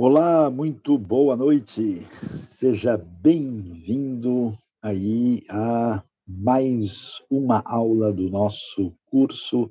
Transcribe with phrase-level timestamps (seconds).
[0.00, 2.06] Olá, muito boa noite.
[2.52, 9.68] Seja bem-vindo aí a mais uma aula do nosso curso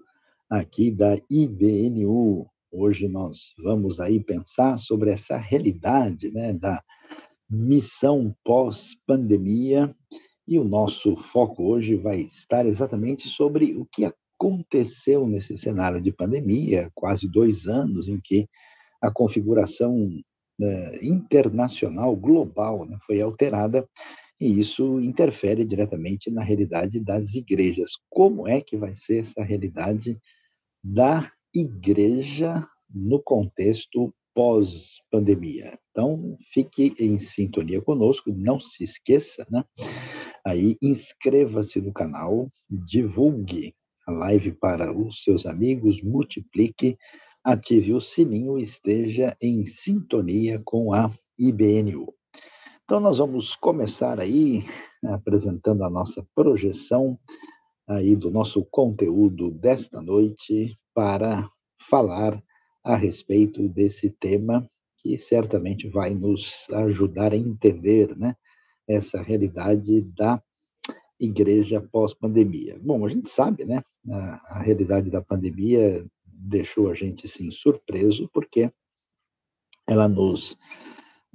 [0.49, 2.45] aqui da IBNU.
[2.69, 6.83] Hoje nós vamos aí pensar sobre essa realidade, né, da
[7.49, 9.95] missão pós-pandemia
[10.45, 16.11] e o nosso foco hoje vai estar exatamente sobre o que aconteceu nesse cenário de
[16.11, 18.45] pandemia, quase dois anos em que
[19.07, 20.09] a configuração
[20.59, 23.87] né, internacional, global, né, foi alterada
[24.39, 27.91] e isso interfere diretamente na realidade das igrejas.
[28.09, 30.19] Como é que vai ser essa realidade
[30.83, 35.79] da igreja no contexto pós-pandemia?
[35.89, 39.63] Então, fique em sintonia conosco, não se esqueça, né?
[40.45, 43.73] Aí, inscreva-se no canal, divulgue
[44.05, 46.97] a live para os seus amigos, multiplique
[47.47, 52.13] ative o sininho e esteja em sintonia com a IBNU.
[52.83, 54.65] Então, nós vamos começar aí
[55.05, 57.17] apresentando a nossa projeção
[57.87, 61.49] aí do nosso conteúdo desta noite para
[61.89, 62.43] falar
[62.83, 68.35] a respeito desse tema que certamente vai nos ajudar a entender, né,
[68.85, 70.43] essa realidade da
[71.17, 72.77] igreja pós-pandemia.
[72.81, 76.05] Bom, a gente sabe, né, a, a realidade da pandemia
[76.37, 78.71] deixou a gente assim surpreso porque
[79.87, 80.57] ela nos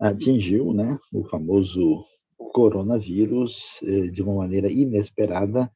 [0.00, 2.04] atingiu, né, o famoso
[2.52, 5.70] coronavírus eh, de uma maneira inesperada,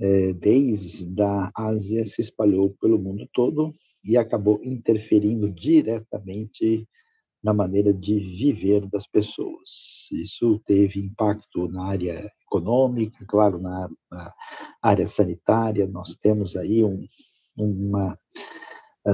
[0.00, 6.86] eh, desde a Ásia se espalhou pelo mundo todo e acabou interferindo diretamente
[7.42, 10.08] na maneira de viver das pessoas.
[10.12, 13.88] Isso teve impacto na área econômica, claro, na
[14.82, 15.86] área sanitária.
[15.86, 17.06] Nós temos aí um,
[17.56, 18.18] uma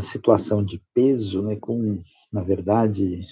[0.01, 3.27] situação de peso, né, com, na verdade,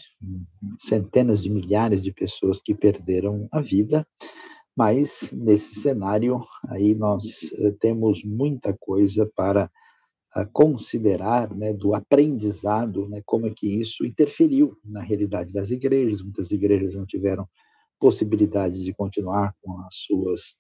[0.78, 4.06] centenas de milhares de pessoas que perderam a vida,
[4.76, 9.70] mas nesse cenário aí nós eh, temos muita coisa para
[10.32, 16.22] ah, considerar, né, do aprendizado, né, como é que isso interferiu na realidade das igrejas.
[16.22, 17.48] Muitas igrejas não tiveram
[17.98, 20.56] possibilidade de continuar com as suas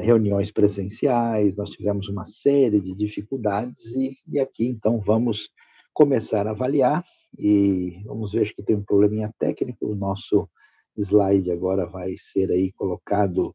[0.00, 5.50] reuniões presenciais, nós tivemos uma série de dificuldades e, e aqui então vamos
[5.92, 7.04] começar a avaliar
[7.38, 10.48] e vamos ver que tem um probleminha técnico, o nosso
[10.96, 13.54] slide agora vai ser aí colocado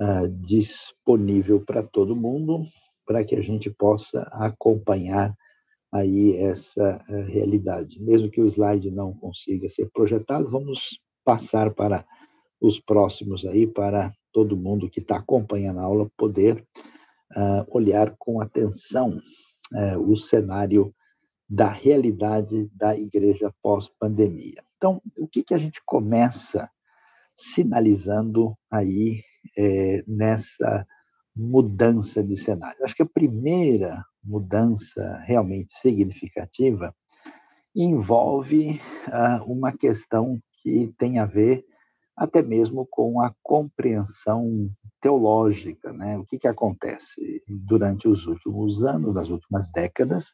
[0.00, 2.66] uh, disponível para todo mundo,
[3.06, 5.34] para que a gente possa acompanhar
[5.92, 8.00] aí essa uh, realidade.
[8.02, 12.04] Mesmo que o slide não consiga ser projetado, vamos passar para
[12.60, 16.66] os próximos aí para todo mundo que está acompanhando a aula poder
[17.36, 19.10] uh, olhar com atenção
[19.72, 20.92] uh, o cenário
[21.48, 24.62] da realidade da igreja pós-pandemia.
[24.76, 26.68] Então, o que, que a gente começa
[27.36, 29.22] sinalizando aí
[29.56, 30.86] é, nessa
[31.36, 32.84] mudança de cenário?
[32.84, 36.94] Acho que a primeira mudança realmente significativa
[37.74, 41.64] envolve uh, uma questão que tem a ver
[42.16, 44.70] até mesmo com a compreensão
[45.00, 45.92] teológica.
[45.92, 46.16] Né?
[46.18, 47.42] O que, que acontece?
[47.48, 50.32] Durante os últimos anos, nas últimas décadas,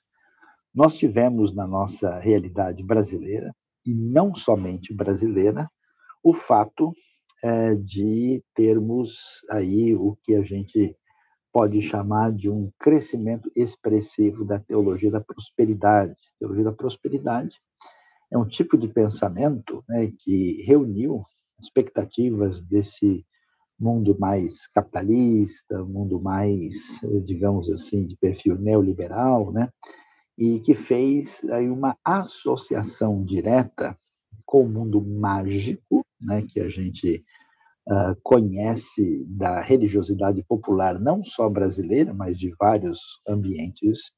[0.74, 3.54] nós tivemos na nossa realidade brasileira,
[3.84, 5.68] e não somente brasileira,
[6.22, 6.92] o fato
[7.42, 10.94] é, de termos aí o que a gente
[11.52, 16.12] pode chamar de um crescimento expressivo da teologia da prosperidade.
[16.12, 17.56] A teologia da prosperidade
[18.32, 21.24] é um tipo de pensamento né, que reuniu
[21.60, 23.24] expectativas desse
[23.78, 26.74] mundo mais capitalista, mundo mais,
[27.24, 29.70] digamos assim, de perfil neoliberal, né?
[30.36, 33.96] E que fez aí uma associação direta
[34.44, 37.24] com o mundo mágico, né, que a gente
[37.88, 44.10] uh, conhece da religiosidade popular, não só brasileira, mas de vários ambientes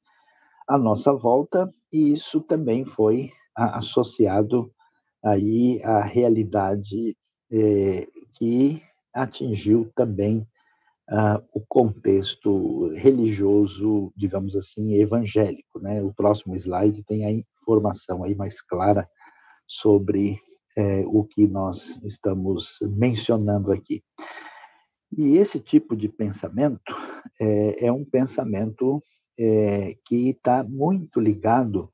[0.67, 3.25] à nossa volta, e isso também foi
[3.57, 4.71] uh, associado
[5.23, 7.15] aí à realidade
[8.33, 8.81] que
[9.13, 10.47] atingiu também
[11.09, 15.79] ah, o contexto religioso, digamos assim, evangélico.
[15.79, 16.01] Né?
[16.01, 19.07] O próximo slide tem a informação aí mais clara
[19.67, 20.39] sobre
[20.77, 24.03] é, o que nós estamos mencionando aqui.
[25.15, 26.95] E esse tipo de pensamento
[27.39, 29.01] é, é um pensamento
[29.37, 31.92] é, que está muito ligado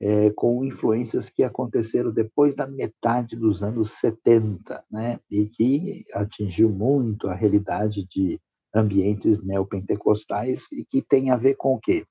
[0.00, 6.68] é, com influências que aconteceram depois da metade dos anos 70, né, e que atingiu
[6.68, 8.40] muito a realidade de
[8.74, 12.04] ambientes neopentecostais e que tem a ver com o quê?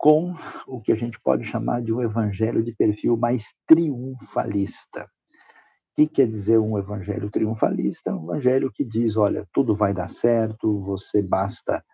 [0.00, 0.34] com
[0.66, 5.02] o que a gente pode chamar de um evangelho de perfil mais triunfalista.
[5.02, 8.10] O que quer dizer um evangelho triunfalista?
[8.10, 11.84] Um evangelho que diz: olha, tudo vai dar certo, você basta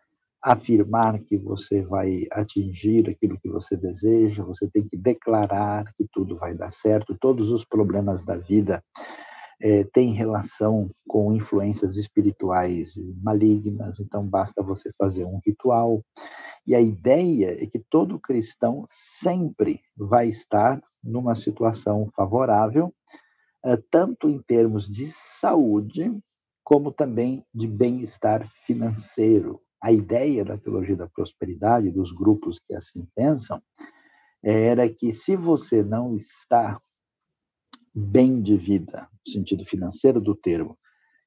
[0.47, 6.37] afirmar que você vai atingir aquilo que você deseja, você tem que declarar que tudo
[6.37, 8.81] vai dar certo, todos os problemas da vida
[9.61, 16.01] é, têm relação com influências espirituais malignas, então basta você fazer um ritual.
[16.65, 22.95] E a ideia é que todo cristão sempre vai estar numa situação favorável,
[23.65, 26.09] é, tanto em termos de saúde,
[26.63, 33.07] como também de bem-estar financeiro a ideia da teologia da prosperidade, dos grupos que assim
[33.15, 33.63] pensam,
[34.43, 36.81] era que se você não está
[37.95, 40.77] bem de vida, no sentido financeiro do termo,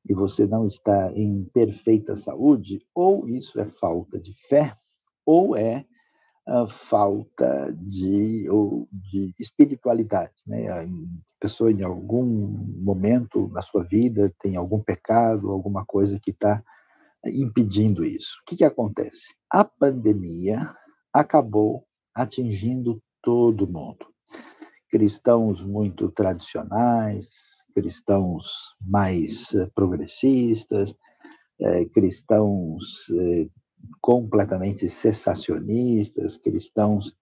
[0.06, 4.76] e você não está em perfeita saúde, ou isso é falta de fé,
[5.26, 5.86] ou é
[6.46, 10.34] a falta de, ou de espiritualidade.
[10.46, 10.68] Né?
[10.68, 10.86] A
[11.40, 16.62] pessoa, em algum momento na sua vida, tem algum pecado, alguma coisa que está
[17.26, 18.38] impedindo isso.
[18.42, 19.34] O que, que acontece?
[19.52, 20.74] A pandemia
[21.14, 21.86] acabou
[22.16, 24.06] atingindo todo mundo.
[24.90, 27.28] Cristãos muito tradicionais,
[27.74, 28.48] cristãos
[28.82, 30.94] mais eh, progressistas,
[31.62, 33.48] eh, cristãos eh,
[34.02, 37.16] completamente cessacionistas, cristãos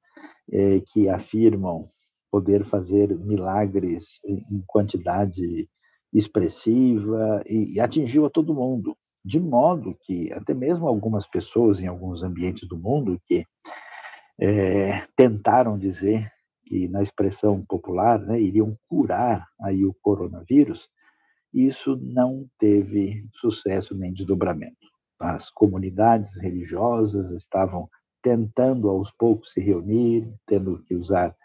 [0.94, 1.86] que afirmam
[2.32, 5.70] poder fazer milagres em quantidade
[6.14, 12.24] expressiva e atingiu a todo mundo de modo que até mesmo algumas pessoas em alguns
[12.24, 13.46] ambientes do mundo que
[14.40, 16.32] é, tentaram dizer
[16.66, 20.90] que na expressão popular né, iriam curar aí o coronavírus,
[21.54, 24.76] isso não teve sucesso nem desdobramento.
[25.20, 27.90] As comunidades religiosas estavam
[28.22, 31.36] tentando aos poucos se reunir, tendo que usar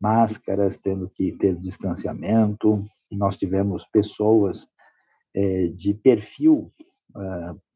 [0.00, 2.84] máscaras, tendo que ter distanciamento.
[3.10, 4.66] E nós tivemos pessoas
[5.34, 6.72] é, de perfil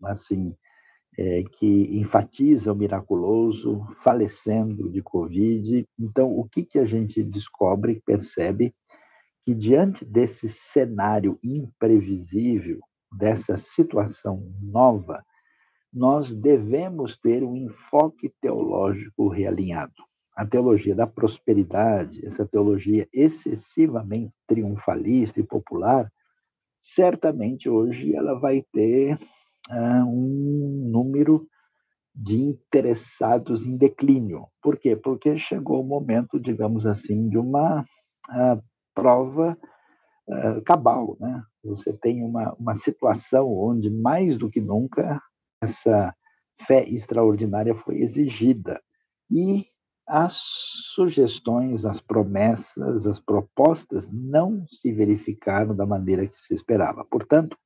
[0.05, 0.55] assim,
[1.19, 5.87] é, que enfatiza o miraculoso, falecendo de Covid.
[5.99, 8.75] Então, o que, que a gente descobre, percebe?
[9.45, 12.81] Que diante desse cenário imprevisível,
[13.13, 15.23] dessa situação nova,
[15.93, 19.93] nós devemos ter um enfoque teológico realinhado.
[20.37, 26.11] A teologia da prosperidade, essa teologia excessivamente triunfalista e popular,
[26.85, 29.19] certamente hoje ela vai ter
[29.71, 31.49] uh, um número
[32.15, 34.47] de interessados em declínio.
[34.63, 34.95] Por quê?
[34.95, 38.63] Porque chegou o momento, digamos assim, de uma uh,
[38.95, 39.59] prova
[40.29, 41.17] uh, cabal.
[41.19, 41.43] Né?
[41.65, 45.21] Você tem uma, uma situação onde, mais do que nunca,
[45.63, 46.15] essa
[46.61, 48.81] fé extraordinária foi exigida.
[49.31, 49.67] E
[50.07, 50.37] as
[50.95, 57.05] sugestões, as promessas, as propostas não se verificaram da maneira que se esperava.
[57.05, 57.57] Portanto,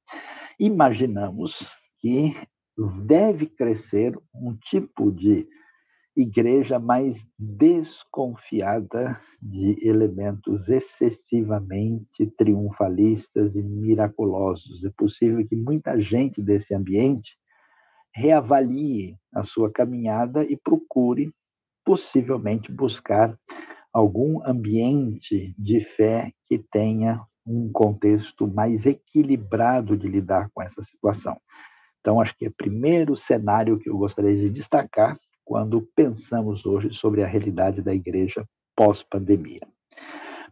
[0.58, 1.68] imaginamos
[1.98, 2.36] que
[3.04, 5.48] deve crescer um tipo de
[6.16, 14.84] igreja mais desconfiada de elementos excessivamente triunfalistas e miraculosos.
[14.84, 17.36] É possível que muita gente desse ambiente
[18.12, 21.32] reavalie a sua caminhada e procure
[21.88, 23.34] possivelmente buscar
[23.90, 31.40] algum ambiente de fé que tenha um contexto mais equilibrado de lidar com essa situação.
[31.98, 36.92] Então, acho que é o primeiro cenário que eu gostaria de destacar quando pensamos hoje
[36.92, 38.46] sobre a realidade da igreja
[38.76, 39.66] pós-pandemia.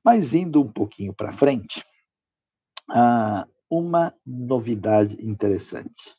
[0.02, 1.84] Mas indo um pouquinho para frente,
[2.88, 6.16] ah, uma novidade interessante.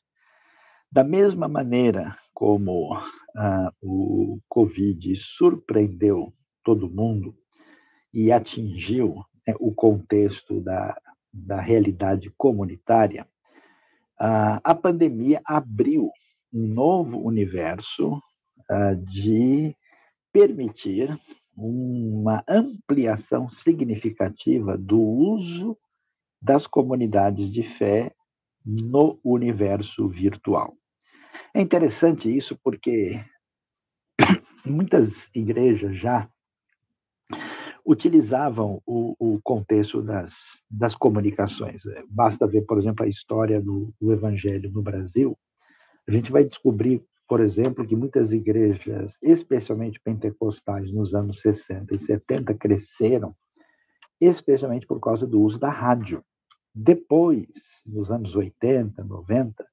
[0.92, 2.94] Da mesma maneira como
[3.36, 7.36] ah, o Covid surpreendeu todo mundo
[8.14, 10.96] e atingiu né, o contexto da,
[11.34, 13.28] da realidade comunitária,
[14.20, 16.10] ah, a pandemia abriu
[16.54, 18.22] um novo universo
[18.70, 19.76] ah, de
[20.32, 21.20] permitir
[21.56, 25.78] uma ampliação significativa do uso
[26.42, 28.14] das comunidades de fé
[28.68, 30.76] no universo virtual.
[31.56, 33.18] É interessante isso porque
[34.66, 36.30] muitas igrejas já
[37.86, 40.34] utilizavam o, o contexto das,
[40.70, 41.86] das comunicações.
[41.86, 45.38] É, basta ver, por exemplo, a história do, do Evangelho no Brasil.
[46.06, 52.00] A gente vai descobrir, por exemplo, que muitas igrejas, especialmente pentecostais, nos anos 60 e
[52.00, 53.34] 70, cresceram,
[54.20, 56.22] especialmente por causa do uso da rádio.
[56.80, 57.48] Depois,
[57.84, 59.66] nos anos 80, 90,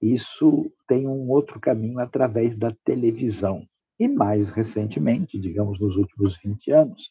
[0.00, 3.66] isso tem um outro caminho através da televisão.
[3.98, 7.10] E mais recentemente, digamos nos últimos 20 anos,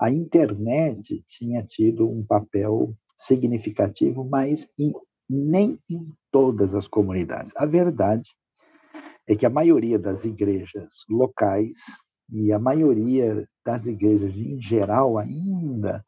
[0.00, 4.92] a internet tinha tido um papel significativo, mas em,
[5.28, 7.52] nem em todas as comunidades.
[7.56, 8.30] A verdade
[9.26, 11.74] é que a maioria das igrejas locais
[12.32, 16.04] e a maioria das igrejas em geral ainda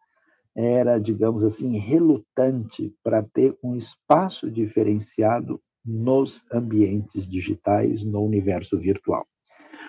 [0.54, 9.26] era, digamos assim, relutante para ter um espaço diferenciado nos ambientes digitais, no universo virtual.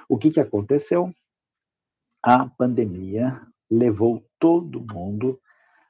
[0.09, 1.11] O que, que aconteceu?
[2.23, 5.39] A pandemia levou todo mundo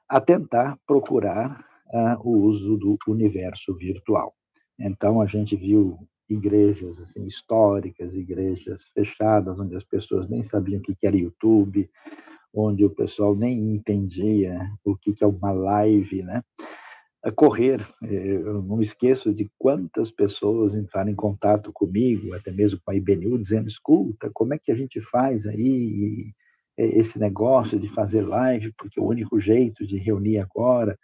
[0.08, 4.34] a tentar procurar uh, o uso do universo virtual.
[4.78, 10.82] Então, a gente viu igrejas assim históricas, igrejas fechadas, onde as pessoas nem sabiam o
[10.82, 11.88] que era YouTube,
[12.54, 16.42] onde o pessoal nem entendia o que é uma live, né?
[17.22, 22.80] A correr, eh, eu não esqueço de quantas pessoas entraram em contato comigo, até mesmo
[22.84, 26.32] com a IBNU, dizendo: escuta, como é que a gente faz aí
[26.76, 30.98] esse negócio de fazer live, porque o único jeito de reunir agora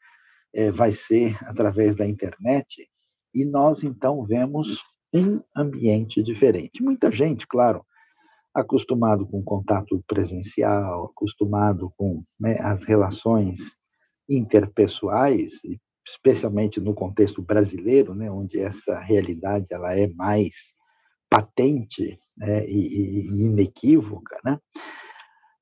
[0.52, 2.88] é, vai ser através da internet.
[3.32, 4.78] E nós, então, vemos
[5.12, 6.82] um ambiente diferente.
[6.82, 7.84] Muita gente, claro,
[8.54, 13.58] acostumado com contato presencial, acostumado com né, as relações
[14.28, 15.52] interpessoais,
[16.06, 20.54] especialmente no contexto brasileiro, né, onde essa realidade ela é mais
[21.28, 24.58] patente né, e, e, inequívoca, né?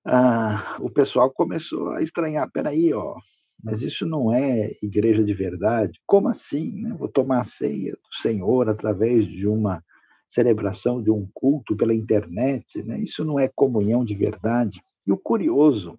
[0.07, 3.17] Ah, o pessoal começou a estranhar, peraí, ó,
[3.63, 6.01] mas isso não é igreja de verdade?
[6.07, 6.81] Como assim?
[6.81, 6.95] Né?
[6.95, 9.85] Vou tomar a ceia do Senhor através de uma
[10.29, 13.01] celebração de um culto pela internet, né?
[13.01, 14.81] Isso não é comunhão de verdade.
[15.07, 15.99] E o curioso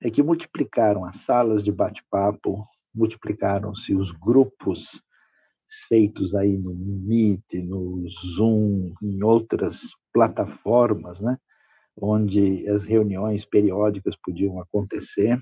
[0.00, 5.02] é que multiplicaram as salas de bate-papo, multiplicaram-se os grupos
[5.88, 9.80] feitos aí no Meet, no Zoom, em outras
[10.12, 11.36] plataformas, né?
[12.00, 15.38] onde as reuniões periódicas podiam acontecer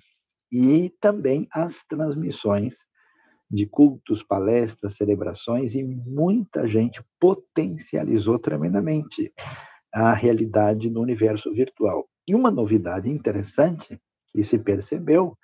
[0.51, 2.75] e também as transmissões
[3.51, 9.33] de cultos, palestras, celebrações, e muita gente potencializou tremendamente
[9.93, 12.07] a realidade no universo virtual.
[12.27, 13.99] E uma novidade interessante
[14.33, 15.37] que se percebeu,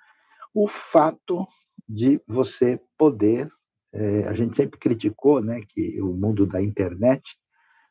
[0.53, 1.47] o fato
[1.87, 3.49] de você poder,
[3.91, 7.23] é, a gente sempre criticou, né, que o mundo da internet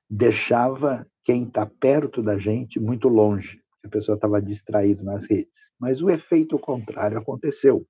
[0.09, 5.52] deixava quem está perto da gente muito longe, a pessoa estava distraída nas redes.
[5.78, 7.87] Mas o efeito contrário aconteceu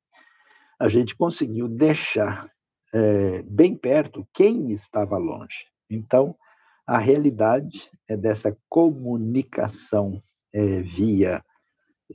[0.78, 2.50] a gente conseguiu deixar
[2.93, 5.66] é, bem perto quem estava longe.
[5.90, 6.37] Então,
[6.87, 11.43] a realidade é dessa comunicação é, via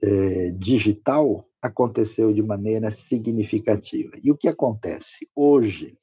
[0.02, 4.12] é, digital aconteceu de maneira significativa.
[4.24, 5.28] E o que acontece?
[5.36, 5.98] Hoje,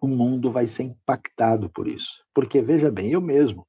[0.00, 2.24] o mundo vai ser impactado por isso.
[2.34, 3.66] Porque, veja bem, eu mesmo,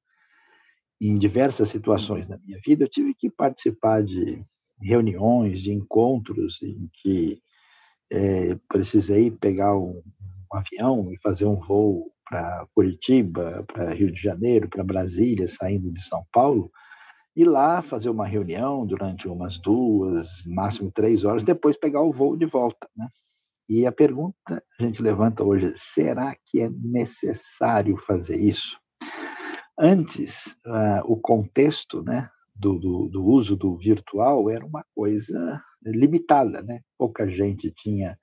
[1.02, 4.44] em diversas situações da minha vida, eu tive que participar de
[4.80, 7.42] reuniões, de encontros em que
[8.12, 10.01] é, precisei pegar um,
[10.51, 15.91] um, avião e fazer um voo para Curitiba, para Rio de Janeiro, para Brasília, saindo
[15.91, 16.72] de São Paulo,
[17.36, 22.38] e lá fazer uma reunião durante umas duas, máximo três horas, depois pegar o voo
[22.38, 22.88] de volta.
[22.95, 23.07] Né?
[23.67, 28.77] E a pergunta a gente levanta hoje: será que é necessário fazer isso?
[29.79, 36.62] Antes, uh, o contexto né, do, do, do uso do virtual era uma coisa limitada,
[36.62, 36.82] né?
[36.98, 38.18] Pouca gente tinha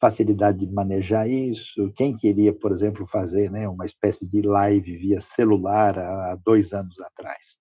[0.00, 1.92] facilidade de manejar isso.
[1.96, 7.00] Quem queria, por exemplo, fazer né, uma espécie de live via celular há dois anos
[7.00, 7.56] atrás?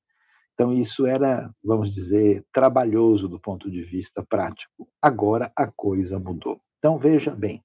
[0.54, 4.88] Então, isso era, vamos dizer, trabalhoso do ponto de vista prático.
[5.02, 6.60] Agora a coisa mudou.
[6.78, 7.64] Então, veja bem: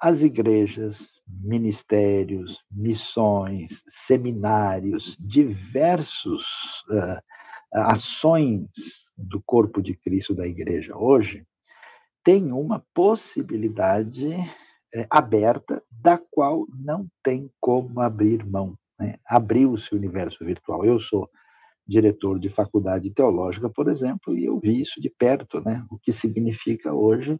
[0.00, 6.44] as igrejas, ministérios, missões, seminários, diversos
[6.90, 7.22] uh,
[7.72, 8.68] ações
[9.16, 11.46] do corpo de Cristo da igreja hoje
[12.24, 14.34] tem uma possibilidade
[14.94, 18.76] é, aberta da qual não tem como abrir mão.
[18.98, 19.16] Né?
[19.26, 20.84] Abriu-se o universo virtual.
[20.84, 21.28] Eu sou
[21.86, 25.84] diretor de faculdade teológica, por exemplo, e eu vi isso de perto, né?
[25.90, 27.38] O que significa hoje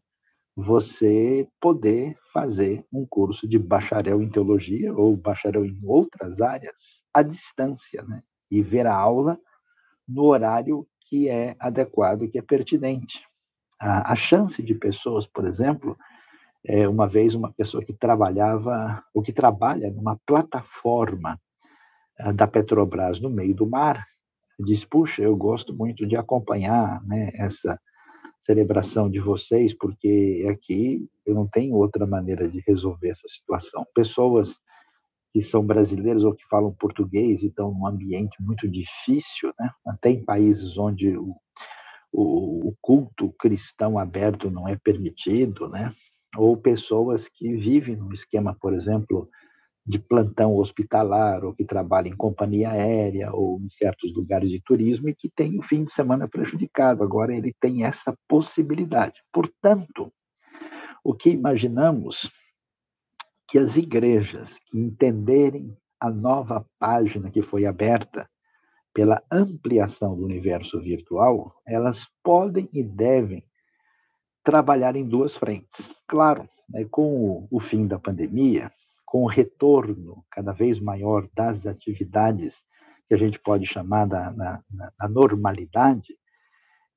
[0.56, 7.22] você poder fazer um curso de bacharel em teologia ou bacharel em outras áreas à
[7.22, 8.22] distância, né?
[8.50, 9.38] E ver a aula
[10.08, 13.22] no horário que é adequado, que é pertinente.
[13.80, 15.96] A, a chance de pessoas, por exemplo,
[16.64, 21.38] é, uma vez uma pessoa que trabalhava, ou que trabalha numa plataforma
[22.20, 24.04] uh, da Petrobras no meio do mar,
[24.58, 27.78] diz, puxa, eu gosto muito de acompanhar né, essa
[28.42, 33.84] celebração de vocês, porque aqui eu não tenho outra maneira de resolver essa situação.
[33.94, 34.56] Pessoas
[35.32, 39.70] que são brasileiros ou que falam português e estão num ambiente muito difícil, né?
[39.86, 41.34] Até em países onde o,
[42.12, 45.92] o, o culto cristão aberto não é permitido, né?
[46.36, 49.28] Ou pessoas que vivem num esquema, por exemplo,
[49.86, 55.08] de plantão hospitalar ou que trabalham em companhia aérea ou em certos lugares de turismo
[55.08, 57.02] e que tem o fim de semana prejudicado.
[57.02, 59.20] Agora ele tem essa possibilidade.
[59.32, 60.12] Portanto,
[61.02, 62.30] o que imaginamos
[63.52, 68.26] que as igrejas que entenderem a nova página que foi aberta
[68.94, 73.44] pela ampliação do universo virtual, elas podem e devem
[74.42, 75.94] trabalhar em duas frentes.
[76.08, 78.72] Claro, né, com o, fim da pandemia,
[79.04, 82.56] com o retorno cada vez maior das atividades
[83.06, 84.62] que a gente pode chamar da,
[85.10, 86.16] normalidade,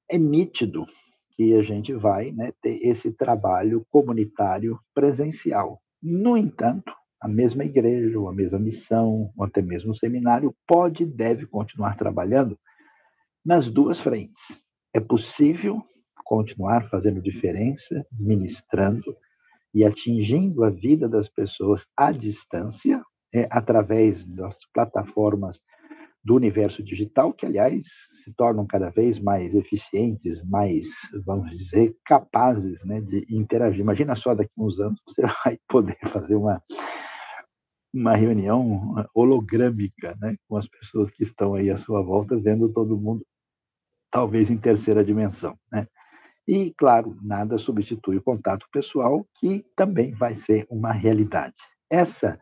[0.09, 0.87] é nítido
[1.31, 5.81] que a gente vai né, ter esse trabalho comunitário presencial.
[6.07, 11.01] No entanto, a mesma igreja, ou a mesma missão, ou até mesmo o seminário, pode
[11.01, 12.55] e deve continuar trabalhando
[13.43, 14.39] nas duas frentes.
[14.93, 15.81] É possível
[16.23, 19.17] continuar fazendo diferença, ministrando
[19.73, 23.01] e atingindo a vida das pessoas à distância,
[23.33, 25.59] é, através das plataformas
[26.25, 27.85] do universo digital, que, aliás,
[28.23, 30.87] se tornam cada vez mais eficientes, mais,
[31.23, 33.81] vamos dizer, capazes né, de interagir.
[33.81, 36.59] Imagina só, daqui a uns anos você vai poder fazer uma,
[37.93, 42.99] uma reunião hologrâmica né, com as pessoas que estão aí à sua volta, vendo todo
[42.99, 43.23] mundo,
[44.09, 45.55] talvez em terceira dimensão.
[45.71, 45.87] Né?
[46.47, 51.57] E, claro, nada substitui o contato pessoal, que também vai ser uma realidade.
[51.87, 52.39] Essa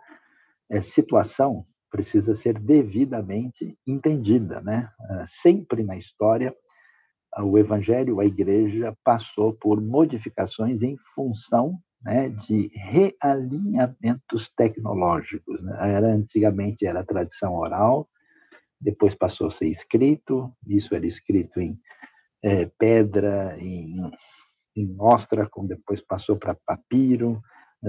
[0.72, 4.90] é, situação precisa ser devidamente entendida, né?
[5.00, 6.52] Ah, sempre na história,
[7.38, 15.62] o Evangelho, a Igreja passou por modificações em função né, de realinhamentos tecnológicos.
[15.62, 15.94] Né?
[15.94, 18.10] Era antigamente era tradição oral,
[18.82, 20.52] depois passou a ser escrito.
[20.68, 21.80] Isso era escrito em
[22.44, 24.12] é, pedra, em,
[24.76, 24.98] em
[25.52, 27.40] com depois passou para papiro,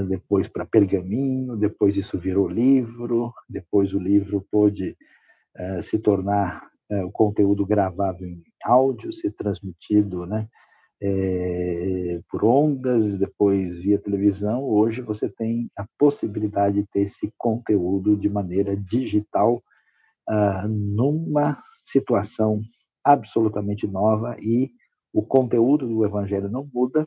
[0.03, 4.97] depois para pergaminho, depois isso virou livro, depois o livro pôde
[5.57, 10.49] uh, se tornar uh, o conteúdo gravável em áudio, ser transmitido né,
[11.03, 14.65] é, por ondas, depois via televisão.
[14.65, 19.63] Hoje você tem a possibilidade de ter esse conteúdo de maneira digital
[20.29, 22.63] uh, numa situação
[23.05, 24.71] absolutamente nova e
[25.13, 27.07] o conteúdo do evangelho não muda,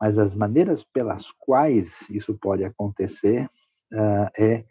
[0.00, 3.48] mas as maneiras pelas quais isso pode acontecer
[3.92, 4.64] uh, é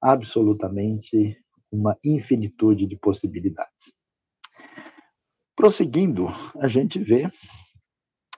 [0.00, 1.36] absolutamente
[1.70, 3.92] uma infinitude de possibilidades.
[5.56, 6.28] Prosseguindo,
[6.60, 7.26] a gente vê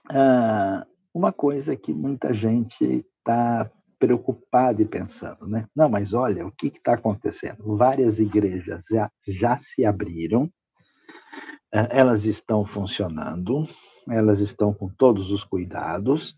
[0.09, 5.67] uh, uma coisa que muita gente está preocupada e pensando, né?
[5.75, 7.77] Não, mas olha, o que está acontecendo?
[7.77, 13.67] Várias igrejas já, já se abriram, uh, elas estão funcionando,
[14.09, 16.35] elas estão com todos os cuidados,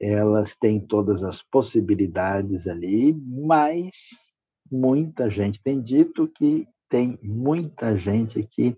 [0.00, 3.94] elas têm todas as possibilidades ali, mas
[4.70, 8.76] muita gente tem dito que tem muita gente que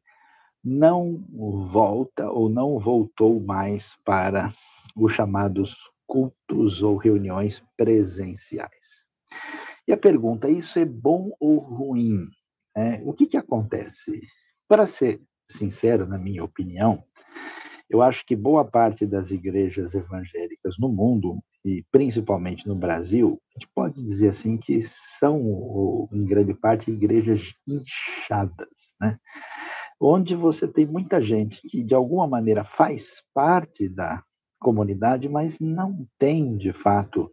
[0.64, 1.24] não
[1.70, 4.52] volta ou não voltou mais para
[4.96, 5.76] os chamados
[6.06, 8.72] cultos ou reuniões presenciais.
[9.86, 12.28] E a pergunta: isso é bom ou ruim?
[12.76, 14.20] É, o que, que acontece?
[14.68, 17.02] Para ser sincero, na minha opinião,
[17.88, 23.58] eu acho que boa parte das igrejas evangélicas no mundo, e principalmente no Brasil, a
[23.58, 24.82] gente pode dizer assim que
[25.18, 28.68] são, em grande parte, igrejas inchadas,
[29.00, 29.18] né?
[30.00, 34.22] onde você tem muita gente que, de alguma maneira, faz parte da
[34.60, 37.30] comunidade, mas não tem, de fato,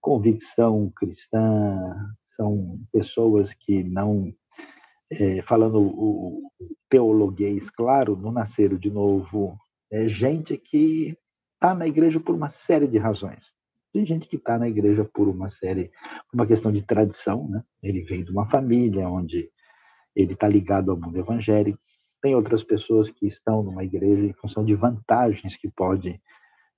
[0.00, 4.32] convicção cristã, são pessoas que não,
[5.10, 6.50] é, falando o,
[6.88, 9.58] teologuês, claro, não nasceram de novo,
[9.90, 11.16] é gente que
[11.54, 13.44] está na igreja por uma série de razões.
[13.92, 15.90] Tem gente que está na igreja por uma série,
[16.32, 17.62] uma questão de tradição, né?
[17.82, 19.50] Ele vem de uma família onde
[20.14, 21.78] ele está ligado ao mundo evangélico.
[22.20, 26.20] Tem outras pessoas que estão numa igreja em função de vantagens que pode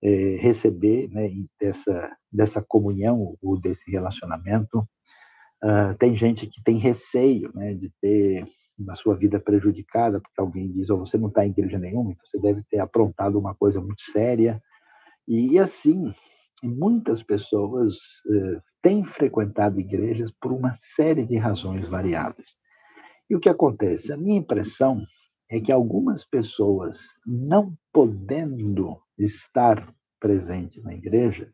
[0.02, 4.86] é, receber né, dessa, dessa comunhão ou desse relacionamento.
[5.62, 8.46] Uh, tem gente que tem receio né, de ter
[8.80, 12.26] na sua vida prejudicada, porque alguém diz, oh, você não está em igreja nenhuma, então
[12.26, 14.62] você deve ter aprontado uma coisa muito séria.
[15.28, 16.12] E, assim,
[16.62, 17.96] muitas pessoas
[18.30, 22.56] eh, têm frequentado igrejas por uma série de razões variáveis.
[23.28, 24.12] E o que acontece?
[24.12, 25.04] A minha impressão
[25.50, 31.52] é que algumas pessoas, não podendo estar presente na igreja,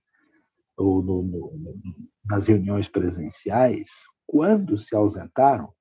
[0.77, 1.53] ou no, no,
[2.25, 3.89] nas reuniões presenciais,
[4.27, 5.73] quando se ausentaram,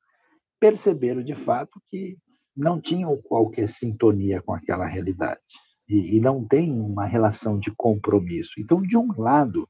[0.59, 2.17] perceberam de fato que
[2.55, 5.41] não tinham qualquer sintonia com aquela realidade
[5.87, 8.53] e, e não tem uma relação de compromisso.
[8.57, 9.67] Então, de um lado,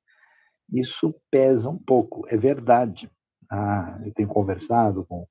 [0.71, 3.09] isso pesa um pouco, é verdade.
[3.51, 5.27] Ah, eu tenho conversado com,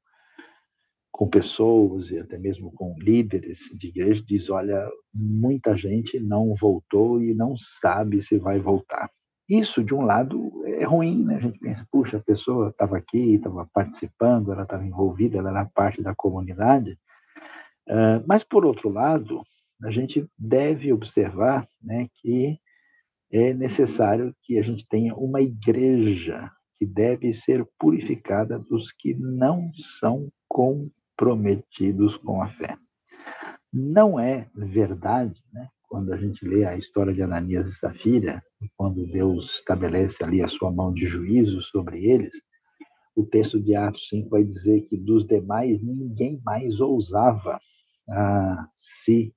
[1.10, 7.22] com pessoas e até mesmo com líderes de igreja, diz, olha, muita gente não voltou
[7.22, 9.10] e não sabe se vai voltar.
[9.48, 11.36] Isso, de um lado, é ruim, né?
[11.36, 15.64] A gente pensa, puxa, a pessoa estava aqui, estava participando, ela estava envolvida, ela era
[15.66, 16.98] parte da comunidade.
[17.86, 19.42] Uh, mas, por outro lado,
[19.82, 22.58] a gente deve observar né, que
[23.30, 29.70] é necessário que a gente tenha uma igreja que deve ser purificada dos que não
[29.98, 32.78] são comprometidos com a fé.
[33.72, 38.42] Não é verdade, né, quando a gente lê a história de Ananias e Safira,
[38.76, 42.34] quando Deus estabelece ali a sua mão de juízo sobre eles,
[43.16, 47.60] o texto de Atos 5 vai dizer que dos demais ninguém mais ousava
[48.08, 49.32] ah, se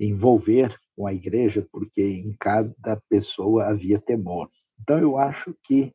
[0.00, 4.48] envolver com a igreja, porque em cada pessoa havia temor.
[4.80, 5.92] Então, eu acho que,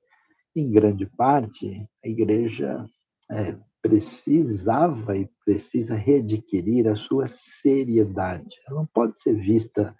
[0.56, 2.86] em grande parte, a igreja
[3.32, 8.58] é, precisava e precisa readquirir a sua seriedade.
[8.68, 9.96] Ela não pode ser vista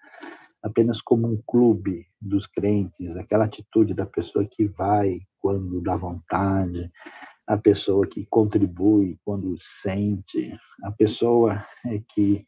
[0.62, 6.90] apenas como um clube dos crentes, aquela atitude da pessoa que vai quando dá vontade,
[7.46, 11.64] a pessoa que contribui quando sente, a pessoa
[12.14, 12.46] que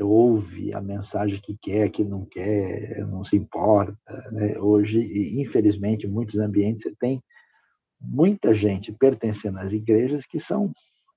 [0.00, 3.96] ouve a mensagem que quer, que não quer, não se importa.
[4.32, 4.58] Né?
[4.58, 5.00] Hoje,
[5.40, 7.22] infelizmente, em muitos ambientes você tem
[8.00, 10.72] muita gente pertencendo às igrejas que são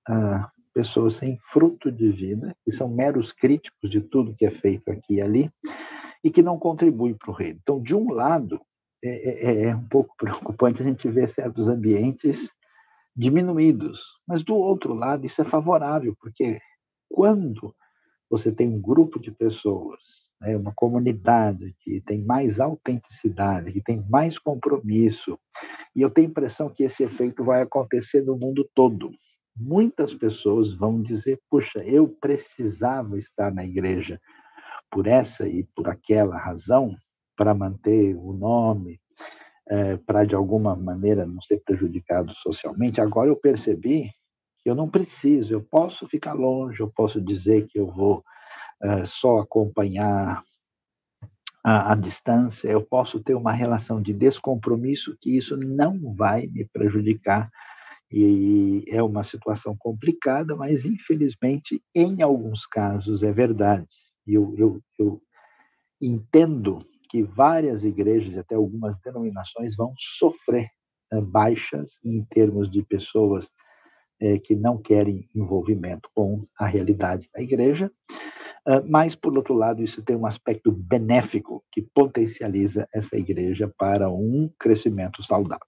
[0.08, 4.90] ah, pessoas sem fruto de vida, que são meros críticos de tudo que é feito
[4.92, 5.52] aqui e ali,
[6.24, 7.60] e que não contribuem para o reino.
[7.62, 8.62] Então, de um lado,
[9.04, 12.50] é, é, é um pouco preocupante a gente ver certos ambientes
[13.16, 16.60] diminuídos, mas do outro lado, isso é favorável, porque
[17.10, 17.74] quando
[18.30, 20.00] você tem um grupo de pessoas,
[20.40, 25.38] né, uma comunidade que tem mais autenticidade, que tem mais compromisso,
[25.96, 29.12] e eu tenho a impressão que esse efeito vai acontecer no mundo todo.
[29.56, 34.20] Muitas pessoas vão dizer: puxa, eu precisava estar na igreja
[34.92, 36.96] por essa e por aquela razão,
[37.36, 39.00] para manter o nome,
[39.70, 43.02] é, para de alguma maneira não ser prejudicado socialmente.
[43.02, 44.12] Agora eu percebi
[44.60, 48.24] que eu não preciso, eu posso ficar longe, eu posso dizer que eu vou
[48.82, 50.44] é, só acompanhar
[51.64, 57.50] a, distância, eu posso ter uma relação de descompromisso que isso não vai me prejudicar.
[58.10, 63.86] E é uma situação complicada, mas infelizmente, em alguns casos, é verdade.
[64.26, 65.22] E eu, eu, eu
[66.02, 70.70] entendo que várias igrejas até algumas denominações vão sofrer
[71.12, 73.50] né, baixas em termos de pessoas
[74.22, 77.92] é, que não querem envolvimento com a realidade da igreja,
[78.90, 84.52] mas, por outro lado, isso tem um aspecto benéfico que potencializa essa igreja para um
[84.60, 85.62] crescimento saudável.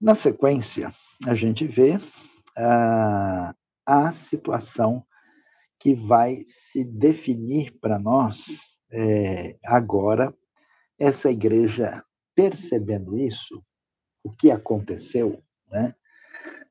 [0.00, 0.92] Na sequência,
[1.26, 3.54] a gente vê uh,
[3.86, 5.04] a situação
[5.78, 8.44] que vai se definir para nós
[8.90, 10.32] é, agora,
[10.98, 12.02] essa igreja
[12.34, 13.62] percebendo isso,
[14.22, 15.94] o que aconteceu, né,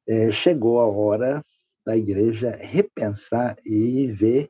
[0.08, 1.44] é, chegou a hora
[1.86, 4.50] da igreja repensar e ver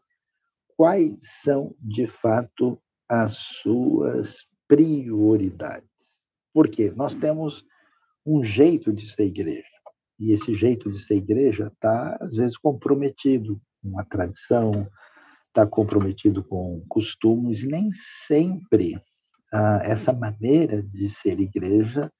[0.76, 5.89] quais são, de fato, as suas prioridades.
[6.54, 7.65] Porque nós temos
[8.26, 9.63] um jeito de ser igreja,
[10.19, 14.88] e esse jeito de ser igreja está, às vezes, comprometido com a tradição,
[15.48, 19.02] está comprometido com costumes, nem sempre
[19.52, 22.12] ah, essa maneira de ser igreja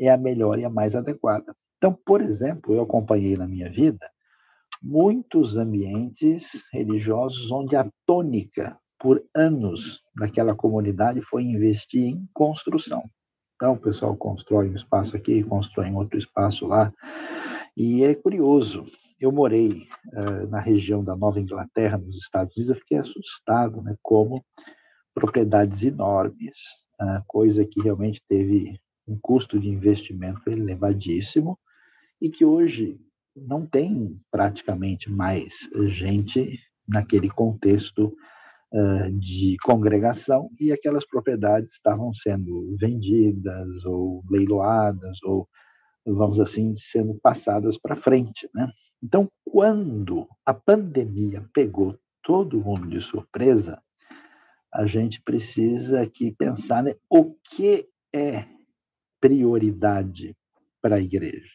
[0.00, 1.54] é a melhor e a mais adequada.
[1.76, 4.10] Então, por exemplo, eu acompanhei na minha vida
[4.80, 13.02] muitos ambientes religiosos onde a tônica por anos daquela comunidade foi investir em construção.
[13.56, 16.92] Então, o pessoal constrói um espaço aqui, constrói um outro espaço lá.
[17.76, 18.86] E é curioso,
[19.20, 23.96] eu morei uh, na região da Nova Inglaterra, nos Estados Unidos, eu fiquei assustado, né,
[24.02, 24.44] como
[25.14, 26.56] propriedades enormes,
[27.00, 31.58] uh, coisa que realmente teve um custo de investimento elevadíssimo
[32.20, 33.00] e que hoje
[33.34, 38.14] não tem praticamente mais gente naquele contexto
[38.72, 45.48] uh, de congregação e aquelas propriedades estavam sendo vendidas ou leiloadas ou
[46.04, 48.68] vamos assim sendo passadas para frente, né?
[49.02, 53.82] Então, quando a pandemia pegou todo mundo de surpresa,
[54.72, 58.46] a gente precisa aqui pensar né, o que é
[59.20, 60.36] prioridade
[60.80, 61.52] para a igreja.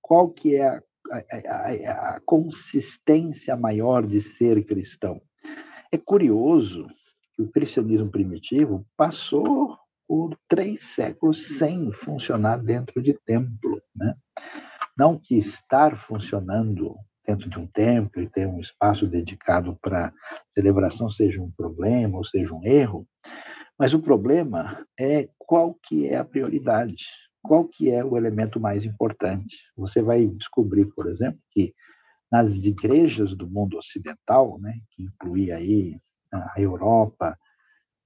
[0.00, 5.20] qual que é a, a, a consistência maior de ser cristão?
[5.90, 6.86] É curioso
[7.34, 14.14] que o cristianismo primitivo passou por três séculos sem funcionar dentro de templo, né?
[14.96, 20.12] Não que estar funcionando dentro de um templo e ter um espaço dedicado para
[20.54, 23.06] celebração seja um problema ou seja um erro,
[23.78, 27.04] mas o problema é qual que é a prioridade,
[27.42, 29.56] qual que é o elemento mais importante.
[29.76, 31.74] Você vai descobrir, por exemplo, que
[32.30, 35.98] nas igrejas do mundo ocidental, né, que inclui aí
[36.32, 37.38] a Europa,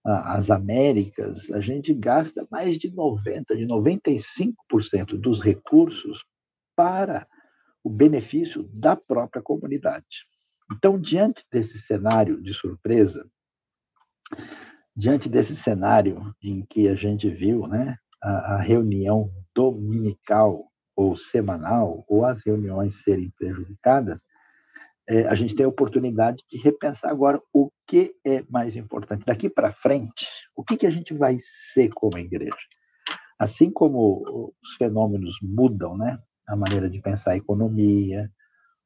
[0.05, 6.25] as Américas, a gente gasta mais de 90, de 95% dos recursos
[6.75, 7.27] para
[7.85, 10.27] o benefício da própria comunidade.
[10.73, 13.29] Então, diante desse cenário de surpresa,
[14.97, 22.05] diante desse cenário em que a gente viu né, a, a reunião dominical ou semanal,
[22.07, 24.21] ou as reuniões serem prejudicadas,
[25.09, 29.25] é, a gente tem a oportunidade de repensar agora o que é mais importante.
[29.27, 31.39] Daqui para frente, o que, que a gente vai
[31.73, 32.55] ser como igreja?
[33.39, 36.19] Assim como os fenômenos mudam, né?
[36.47, 38.31] A maneira de pensar a economia,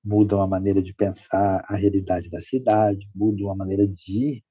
[0.03, 4.43] mudam a maneira de pensar a realidade da cidade, mudam a maneira de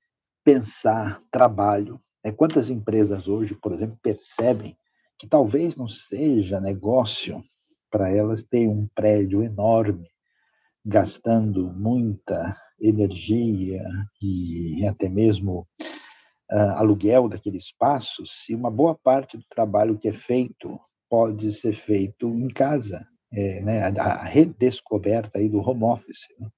[0.44, 2.00] pensar trabalho.
[2.26, 4.76] É, quantas empresas hoje, por exemplo, percebem
[5.20, 7.44] que talvez não seja negócio
[7.92, 10.10] para elas ter um prédio enorme,
[10.84, 13.84] gastando muita energia
[14.20, 15.68] e até mesmo
[16.52, 21.76] uh, aluguel daquele espaço, se uma boa parte do trabalho que é feito pode ser
[21.76, 26.26] feito em casa, é, né, a, redescoberta aí do home office.
[26.40, 26.50] Né?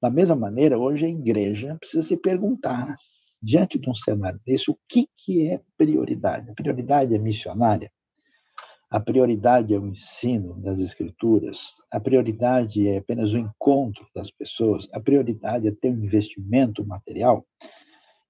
[0.00, 2.96] Da mesma maneira, hoje a igreja precisa se perguntar
[3.42, 6.50] diante de um cenário desse, o que, que é prioridade?
[6.50, 7.90] A prioridade é missionária?
[8.88, 11.58] A prioridade é o ensino das escrituras?
[11.90, 14.86] A prioridade é apenas o encontro das pessoas?
[14.92, 17.46] A prioridade é ter um investimento material?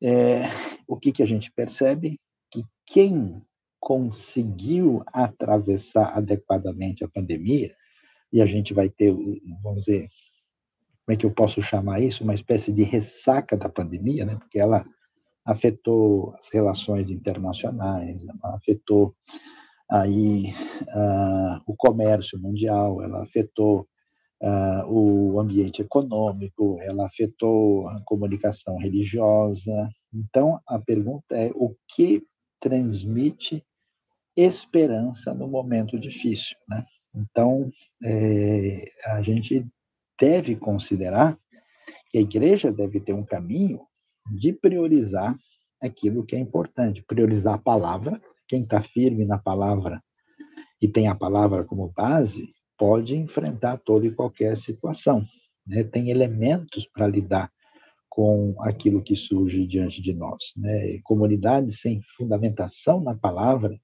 [0.01, 0.45] É,
[0.87, 2.19] o que, que a gente percebe?
[2.51, 3.43] Que quem
[3.81, 7.75] conseguiu atravessar adequadamente a pandemia,
[8.33, 9.13] e a gente vai ter,
[9.63, 10.09] vamos dizer,
[11.05, 12.23] como é que eu posso chamar isso?
[12.23, 14.37] Uma espécie de ressaca da pandemia, né?
[14.37, 14.87] porque ela
[15.45, 19.15] afetou as relações internacionais, ela afetou
[19.91, 23.87] aí uh, o comércio mundial, ela afetou
[24.43, 29.91] uh, o ambiente econômico, ela afetou a comunicação religiosa.
[30.15, 32.23] Então, a pergunta é o que
[32.61, 33.65] transmite
[34.37, 36.87] esperança no momento difícil, né?
[37.15, 37.71] Então,
[38.03, 39.67] é, a gente
[40.19, 41.39] deve considerar
[42.11, 43.83] que a igreja deve ter um caminho
[44.31, 45.37] de priorizar
[45.81, 48.21] aquilo que é importante, priorizar a palavra.
[48.47, 50.03] Quem está firme na palavra
[50.81, 55.25] e tem a palavra como base, pode enfrentar toda e qualquer situação.
[55.67, 55.85] Né?
[55.85, 57.51] Tem elementos para lidar
[58.09, 60.53] com aquilo que surge diante de nós.
[60.57, 60.99] Né?
[61.05, 63.79] Comunidade sem fundamentação na palavra,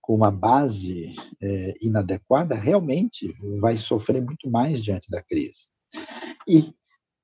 [0.00, 5.62] com uma base é, inadequada, realmente vai sofrer muito mais diante da crise.
[6.46, 6.72] E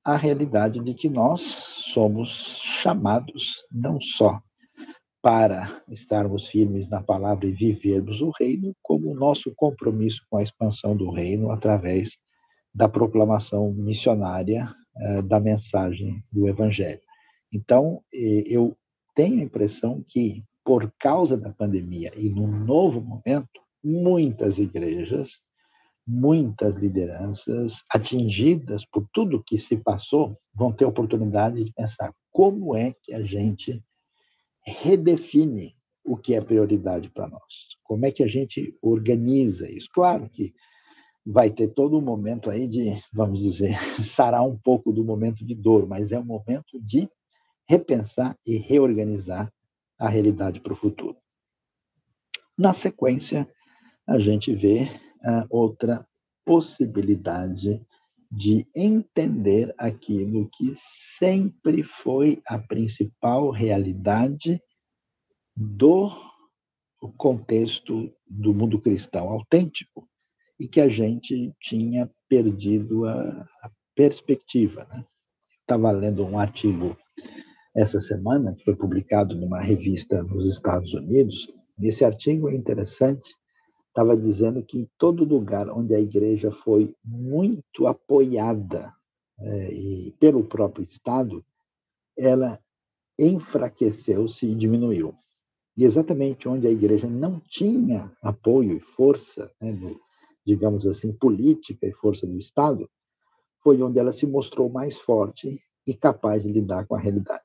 [0.05, 1.41] a realidade de que nós
[1.93, 4.41] somos chamados não só
[5.23, 10.43] para estarmos firmes na palavra e vivermos o reino, como o nosso compromisso com a
[10.43, 12.19] expansão do reino através
[12.75, 17.01] da proclamação missionária eh, da mensagem do evangelho.
[17.53, 18.77] Então, eh, eu
[19.15, 25.41] tenho a impressão que, por causa da pandemia e no novo momento, muitas igrejas
[26.07, 32.95] muitas lideranças atingidas por tudo que se passou vão ter oportunidade de pensar como é
[33.03, 33.83] que a gente
[34.65, 37.43] redefine o que é prioridade para nós.
[37.85, 39.89] Como é que a gente organiza isso?
[39.93, 40.53] Claro que
[41.25, 45.55] vai ter todo um momento aí de, vamos dizer, sarar um pouco do momento de
[45.55, 47.09] dor, mas é um momento de
[47.69, 49.53] repensar e reorganizar
[49.99, 51.17] a realidade para o futuro.
[52.59, 53.49] Na sequência,
[54.07, 54.91] a gente vê
[55.51, 56.07] outra
[56.45, 57.81] possibilidade
[58.31, 64.61] de entender aquilo que sempre foi a principal realidade
[65.55, 66.11] do
[67.19, 70.09] contexto do mundo cristão autêntico
[70.59, 74.87] e que a gente tinha perdido a, a perspectiva.
[74.91, 75.05] Né?
[75.61, 76.97] Estava lendo um artigo
[77.77, 81.53] essa semana que foi publicado numa revista nos Estados Unidos.
[81.83, 83.35] Esse artigo é interessante
[83.93, 88.93] estava dizendo que em todo lugar onde a igreja foi muito apoiada
[89.39, 91.45] é, e pelo próprio Estado,
[92.17, 92.59] ela
[93.19, 95.15] enfraqueceu-se e diminuiu.
[95.77, 99.73] E exatamente onde a igreja não tinha apoio e força né,
[100.45, 102.91] digamos assim, política e força do Estado,
[103.63, 107.45] foi onde ela se mostrou mais forte e capaz de lidar com a realidade.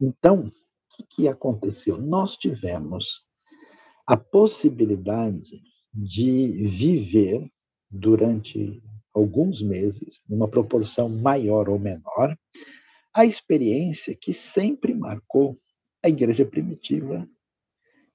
[0.00, 0.50] Então, o
[0.96, 1.96] que, que aconteceu?
[1.96, 3.24] Nós tivemos
[4.06, 5.62] a possibilidade
[5.96, 7.50] de viver
[7.90, 8.82] durante
[9.14, 12.36] alguns meses, numa proporção maior ou menor,
[13.14, 15.58] a experiência que sempre marcou
[16.04, 17.26] a igreja primitiva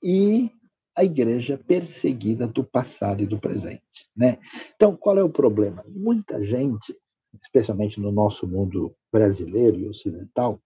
[0.03, 0.51] e
[0.95, 4.37] a igreja perseguida do passado e do presente, né?
[4.75, 5.83] Então, qual é o problema?
[5.87, 6.95] Muita gente,
[7.41, 10.61] especialmente no nosso mundo brasileiro e ocidental,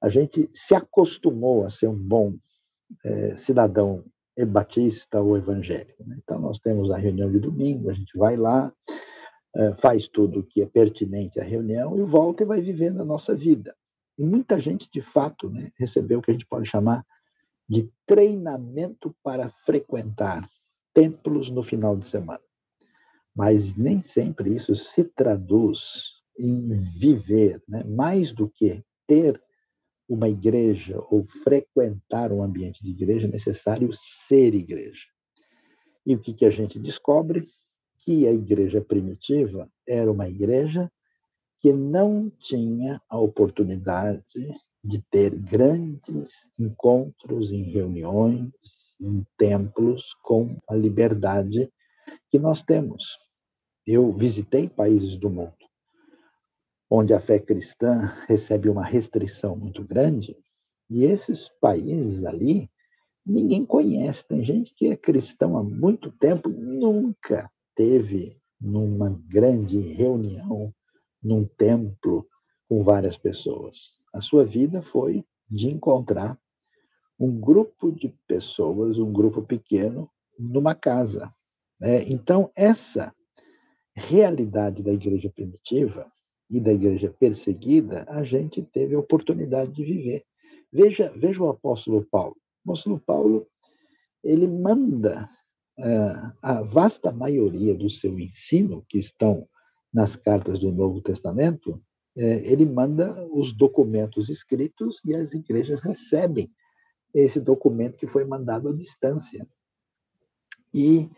[0.00, 2.32] a gente se acostumou a ser um bom
[3.04, 4.04] é, cidadão
[4.44, 6.04] batista ou evangélico.
[6.04, 6.18] Né?
[6.22, 8.72] Então, nós temos a reunião de domingo, a gente vai lá,
[9.54, 13.04] é, faz tudo o que é pertinente à reunião e volta e vai vivendo a
[13.04, 13.74] nossa vida.
[14.18, 17.04] E muita gente, de fato, né, recebeu o que a gente pode chamar
[17.68, 20.48] de treinamento para frequentar
[20.94, 22.40] templos no final de semana.
[23.34, 26.68] Mas nem sempre isso se traduz em
[26.98, 27.84] viver, né?
[27.84, 29.40] mais do que ter
[30.08, 35.04] uma igreja ou frequentar um ambiente de igreja, é necessário ser igreja.
[36.04, 37.48] E o que, que a gente descobre?
[38.04, 40.90] Que a igreja primitiva era uma igreja
[41.60, 44.22] que não tinha a oportunidade
[44.84, 48.52] de ter grandes encontros em reuniões,
[49.00, 51.68] em templos, com a liberdade
[52.30, 53.18] que nós temos.
[53.84, 55.65] Eu visitei países do mundo
[56.90, 60.36] onde a fé cristã recebe uma restrição muito grande,
[60.88, 62.70] e esses países ali,
[63.24, 64.26] ninguém conhece.
[64.26, 70.72] Tem gente que é cristão há muito tempo, nunca teve numa grande reunião,
[71.22, 72.26] num templo
[72.68, 73.96] com várias pessoas.
[74.14, 76.38] A sua vida foi de encontrar
[77.18, 81.32] um grupo de pessoas, um grupo pequeno, numa casa.
[81.80, 82.04] Né?
[82.08, 83.14] Então, essa
[83.94, 86.10] realidade da igreja primitiva
[86.50, 90.24] e da igreja perseguida, a gente teve a oportunidade de viver.
[90.72, 92.36] Veja, veja o apóstolo Paulo.
[92.64, 93.46] O apóstolo Paulo,
[94.22, 95.28] ele manda
[95.78, 99.48] uh, a vasta maioria do seu ensino, que estão
[99.92, 101.72] nas cartas do Novo Testamento,
[102.16, 106.50] uh, ele manda os documentos escritos e as igrejas recebem
[107.12, 109.46] esse documento que foi mandado à distância.
[110.74, 111.08] E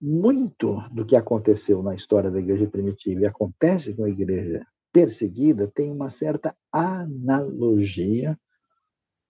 [0.00, 5.70] muito do que aconteceu na história da igreja primitiva e acontece com a igreja perseguida
[5.74, 8.38] tem uma certa analogia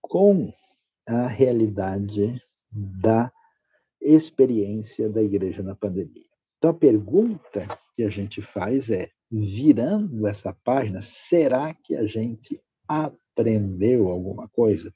[0.01, 0.53] com
[1.05, 3.33] a realidade da
[4.01, 6.29] experiência da igreja na pandemia.
[6.59, 12.61] Então a pergunta que a gente faz é: virando essa página, será que a gente
[12.87, 14.95] aprendeu alguma coisa?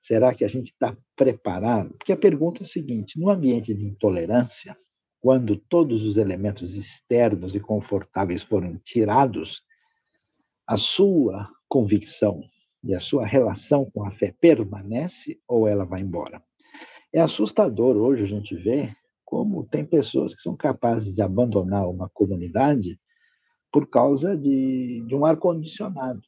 [0.00, 1.94] Será que a gente está preparado?
[1.98, 4.76] Porque a pergunta é a seguinte: no ambiente de intolerância,
[5.26, 9.60] quando todos os elementos externos e confortáveis foram tirados,
[10.64, 12.40] a sua convicção
[12.84, 16.40] e a sua relação com a fé permanece ou ela vai embora?
[17.12, 22.08] É assustador hoje a gente ver como tem pessoas que são capazes de abandonar uma
[22.08, 22.96] comunidade
[23.72, 26.22] por causa de, de um ar-condicionado,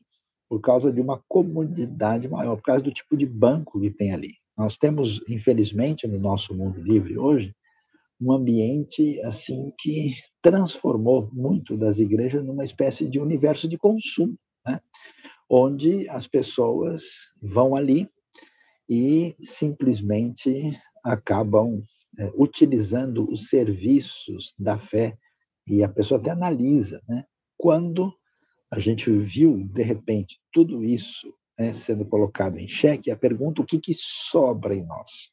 [0.48, 4.32] por causa de uma comodidade maior, por causa do tipo de banco que tem ali.
[4.56, 7.54] Nós temos, infelizmente, no nosso mundo livre hoje,
[8.20, 14.80] um ambiente assim que transformou muito das igrejas numa espécie de universo de consumo, né?
[15.48, 17.02] onde as pessoas
[17.40, 18.08] vão ali
[18.88, 21.82] e simplesmente acabam
[22.18, 25.16] é, utilizando os serviços da fé
[25.66, 27.24] e a pessoa até analisa, né?
[27.56, 28.12] Quando
[28.70, 33.66] a gente viu de repente tudo isso né, sendo colocado em xeque, a pergunta o
[33.66, 35.30] que, que sobra em nós?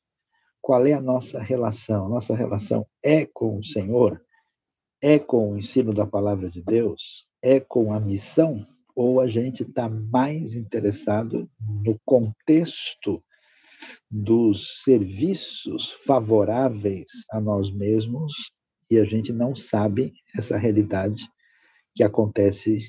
[0.65, 2.09] Qual é a nossa relação?
[2.09, 4.19] Nossa relação é com o Senhor?
[4.99, 7.29] É com o ensino da palavra de Deus?
[7.39, 8.65] É com a missão?
[8.95, 13.23] Ou a gente está mais interessado no contexto
[14.09, 18.33] dos serviços favoráveis a nós mesmos
[18.89, 21.29] e a gente não sabe essa realidade
[21.93, 22.81] que acontece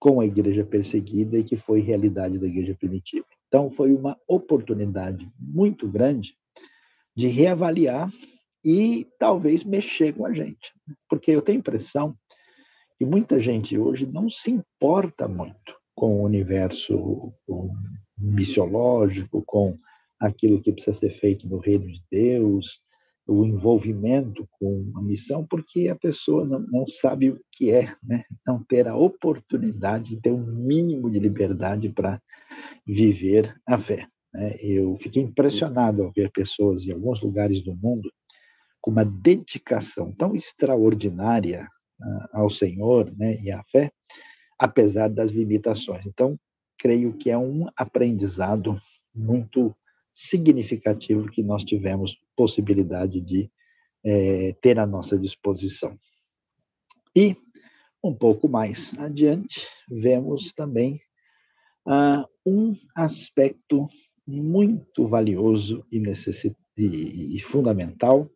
[0.00, 3.26] com a igreja perseguida e que foi realidade da igreja primitiva.
[3.46, 6.34] Então, foi uma oportunidade muito grande
[7.16, 8.12] de reavaliar
[8.64, 10.72] e talvez mexer com a gente.
[11.08, 12.14] Porque eu tenho a impressão
[12.98, 17.32] que muita gente hoje não se importa muito com o universo
[18.18, 19.78] missiológico, com
[20.20, 22.80] aquilo que precisa ser feito no reino de Deus,
[23.26, 28.24] o envolvimento com a missão, porque a pessoa não, não sabe o que é, né?
[28.46, 32.20] não ter a oportunidade de ter um mínimo de liberdade para
[32.86, 34.06] viver a fé.
[34.36, 34.56] Né?
[34.60, 38.12] Eu fiquei impressionado ao ver pessoas em alguns lugares do mundo
[38.80, 41.66] com uma dedicação tão extraordinária
[42.00, 43.90] uh, ao Senhor né, e à fé,
[44.58, 46.04] apesar das limitações.
[46.06, 46.38] Então,
[46.78, 48.80] creio que é um aprendizado
[49.14, 49.74] muito
[50.14, 53.50] significativo que nós tivemos possibilidade de
[54.04, 55.98] é, ter à nossa disposição.
[57.14, 57.36] E
[58.04, 61.00] um pouco mais adiante, vemos também
[61.86, 63.88] uh, um aspecto
[64.26, 66.02] muito valioso e,
[66.76, 68.28] e, e fundamental,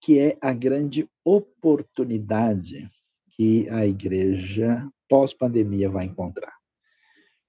[0.00, 2.90] que é a grande oportunidade
[3.36, 6.52] que a igreja pós-pandemia vai encontrar.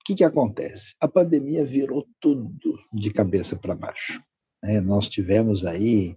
[0.02, 0.96] O que, que acontece?
[1.00, 4.22] A pandemia virou tudo de cabeça para baixo.
[4.64, 4.80] Né?
[4.80, 6.16] Nós tivemos aí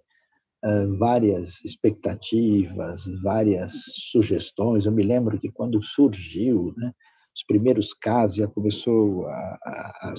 [0.64, 3.72] uh, várias expectativas, várias
[4.10, 4.84] sugestões.
[4.84, 6.92] Eu me lembro que quando surgiu né,
[7.38, 10.14] os primeiros casos, já começou a, a,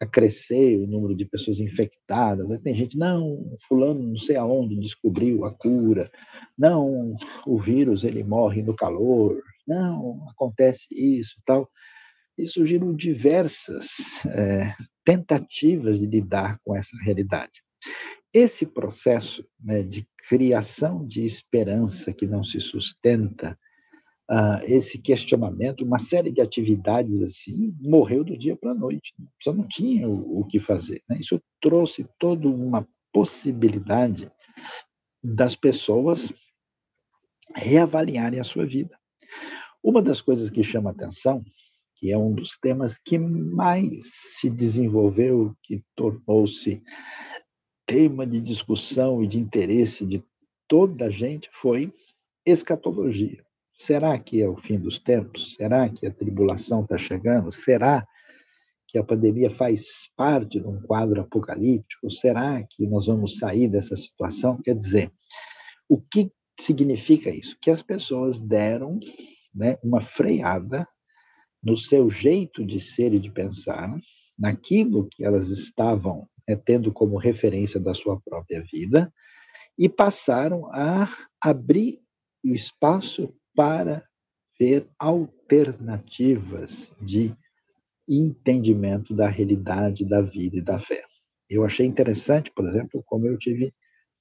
[0.00, 2.50] a, crescer o número de pessoas infectadas.
[2.50, 6.10] Aí tem gente, não, fulano não sei aonde descobriu a cura,
[6.58, 7.14] não,
[7.46, 11.68] o vírus ele morre no calor, não, acontece isso tal.
[12.38, 13.88] E surgiram diversas
[14.26, 14.74] é,
[15.04, 17.62] tentativas de lidar com essa realidade.
[18.32, 23.58] Esse processo né, de criação de esperança que não se sustenta,
[24.30, 29.12] uh, esse questionamento, uma série de atividades assim, morreu do dia para a noite.
[29.18, 29.26] Né?
[29.42, 31.02] Só não tinha o, o que fazer.
[31.08, 31.18] Né?
[31.20, 34.30] Isso trouxe toda uma possibilidade
[35.22, 36.32] das pessoas
[37.54, 38.98] reavaliarem a sua vida.
[39.82, 41.40] Uma das coisas que chama atenção,
[41.96, 44.04] que é um dos temas que mais
[44.38, 46.82] se desenvolveu, que tornou-se
[47.86, 50.24] tema de discussão e de interesse de
[50.68, 51.92] toda a gente, foi
[52.46, 53.44] escatologia.
[53.82, 55.54] Será que é o fim dos tempos?
[55.56, 57.50] Será que a tribulação está chegando?
[57.50, 58.06] Será
[58.86, 62.08] que a pandemia faz parte de um quadro apocalíptico?
[62.08, 64.62] Será que nós vamos sair dessa situação?
[64.62, 65.12] Quer dizer,
[65.88, 66.30] o que
[66.60, 67.56] significa isso?
[67.60, 69.00] Que as pessoas deram
[69.52, 70.86] né, uma freada
[71.60, 73.92] no seu jeito de ser e de pensar,
[74.38, 79.12] naquilo que elas estavam né, tendo como referência da sua própria vida,
[79.76, 81.08] e passaram a
[81.40, 81.98] abrir
[82.44, 84.04] o espaço para
[84.58, 87.34] ver alternativas de
[88.08, 91.04] entendimento da realidade da vida e da fé.
[91.48, 93.72] Eu achei interessante, por exemplo, como eu tive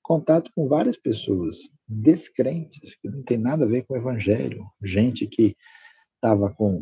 [0.01, 1.55] contato com várias pessoas
[1.87, 5.55] descrentes, que não tem nada a ver com o evangelho, gente que
[6.15, 6.81] estava com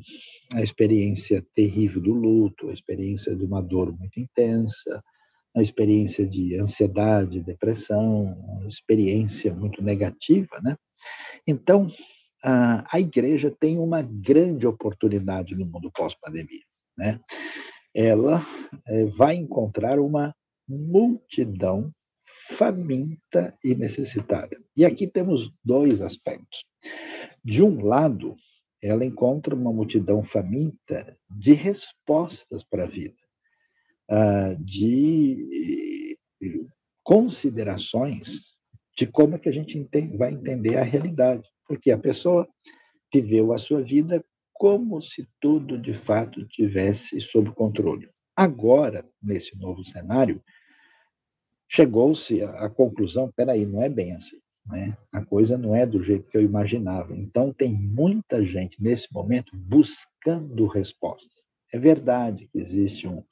[0.54, 5.04] a experiência terrível do luto, a experiência de uma dor muito intensa,
[5.56, 10.76] a experiência de ansiedade, depressão, uma experiência muito negativa, né?
[11.48, 11.88] Então,
[12.44, 16.64] a, igreja tem uma grande oportunidade no mundo pós-pandemia,
[16.98, 17.20] né?
[17.94, 18.42] Ela
[18.88, 20.34] é, vai encontrar uma
[20.68, 21.92] multidão
[22.50, 24.58] faminta e necessitada.
[24.76, 26.64] E aqui temos dois aspectos.
[27.44, 28.36] De um lado,
[28.82, 33.18] ela encontra uma multidão faminta de respostas para a vida,
[34.10, 36.18] ah, de
[37.04, 38.50] considerações
[38.96, 39.88] de como é que a gente
[40.18, 42.50] vai entender a realidade, porque a pessoa
[43.14, 48.10] viveu a sua vida como se tudo de fato tivesse sob controle.
[48.36, 50.44] Agora, nesse novo cenário,
[51.70, 54.40] chegou-se à conclusão, peraí, não é bem assim.
[54.66, 54.98] Né?
[55.12, 57.16] A coisa não é do jeito que eu imaginava.
[57.16, 61.44] Então, tem muita gente nesse momento buscando respostas.
[61.72, 63.24] É verdade que existe um,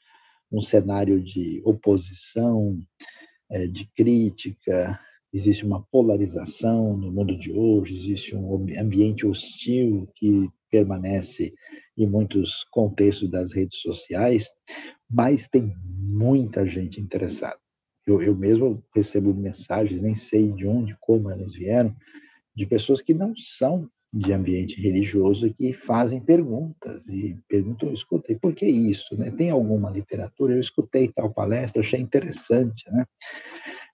[0.51, 2.77] um cenário de oposição,
[3.49, 4.99] é, de crítica,
[5.37, 11.53] existe uma polarização no mundo de hoje, existe um ambiente hostil que permanece
[11.97, 14.49] em muitos contextos das redes sociais,
[15.09, 17.57] mas tem muita gente interessada.
[18.05, 21.95] Eu, eu mesmo recebo mensagens, nem sei de onde, como elas vieram,
[22.55, 28.37] de pessoas que não são de ambiente religioso e que fazem perguntas e perguntam, escutei,
[28.37, 29.17] por que isso?
[29.17, 29.29] Né?
[29.31, 30.53] Tem alguma literatura?
[30.55, 32.83] Eu escutei tal palestra, achei interessante.
[32.89, 33.05] Né?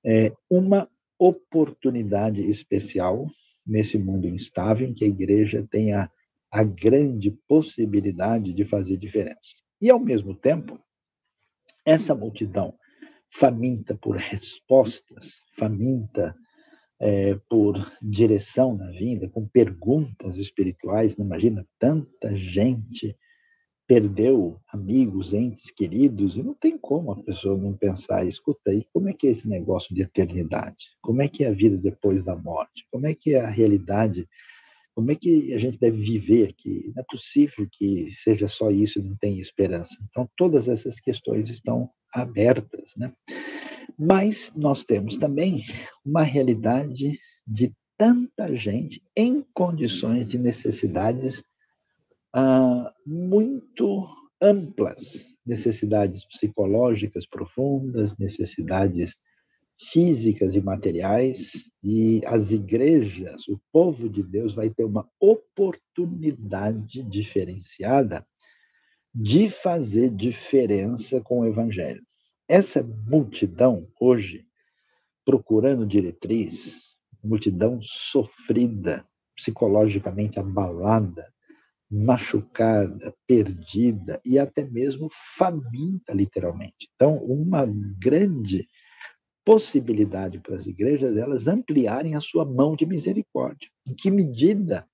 [0.06, 0.88] É uma
[1.28, 3.28] oportunidade especial
[3.66, 6.10] nesse mundo instável em que a igreja tem a,
[6.52, 9.56] a grande possibilidade de fazer diferença.
[9.82, 10.80] E, ao mesmo tempo,
[11.86, 12.74] essa multidão
[13.32, 16.36] faminta por respostas, faminta
[17.00, 21.16] é, por direção na vida, com perguntas espirituais.
[21.16, 23.18] Não imagina tanta gente
[23.88, 29.10] perdeu amigos, entes queridos, e não tem como a pessoa não pensar, escuta aí, como
[29.10, 30.88] é que é esse negócio de eternidade?
[31.02, 32.86] Como é que é a vida depois da morte?
[32.92, 34.28] Como é que é a realidade?
[34.96, 36.92] Como é que a gente deve viver aqui?
[36.96, 39.98] Não é possível que seja só isso e não tenha esperança.
[40.10, 43.12] Então, todas essas questões estão abertas, né?
[43.98, 45.64] Mas nós temos também
[46.06, 51.44] uma realidade de tanta gente em condições de necessidades
[52.34, 54.08] ah, muito
[54.42, 59.18] amplas, necessidades psicológicas profundas, necessidades
[59.92, 61.52] físicas e materiais,
[61.84, 68.26] e as igrejas, o povo de Deus vai ter uma oportunidade diferenciada
[69.14, 72.02] de fazer diferença com o evangelho.
[72.48, 74.46] Essa multidão hoje
[75.26, 76.80] procurando diretriz,
[77.24, 79.06] multidão sofrida,
[79.36, 81.33] psicologicamente abalada,
[81.94, 86.90] machucada, perdida e até mesmo faminta, literalmente.
[86.96, 87.68] Então, uma
[88.00, 88.68] grande
[89.46, 93.70] possibilidade para as igrejas elas ampliarem a sua mão de misericórdia.
[93.86, 94.88] Em que medida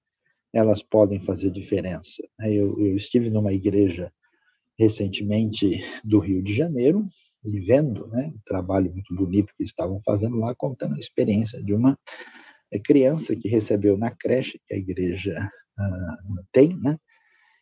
[0.53, 2.21] elas podem fazer diferença?
[2.41, 4.11] Eu, eu estive numa igreja
[4.77, 7.05] recentemente do Rio de Janeiro
[7.45, 11.97] e vendo né, trabalho muito bonito que estavam fazendo lá, contando a experiência de uma
[12.71, 16.97] eh, criança que recebeu na creche que a igreja uh, tem, né?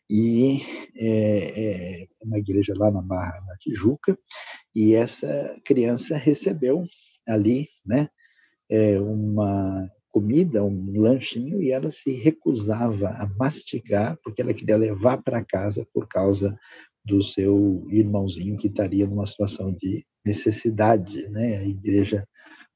[0.09, 0.61] E
[0.95, 4.17] é, é uma igreja lá na Barra da Tijuca,
[4.73, 6.85] e essa criança recebeu
[7.27, 8.09] ali, né,
[8.69, 15.21] é, uma comida, um lanchinho, e ela se recusava a mastigar, porque ela queria levar
[15.21, 16.57] para casa por causa
[17.03, 21.57] do seu irmãozinho que estaria numa situação de necessidade, né?
[21.57, 22.27] A igreja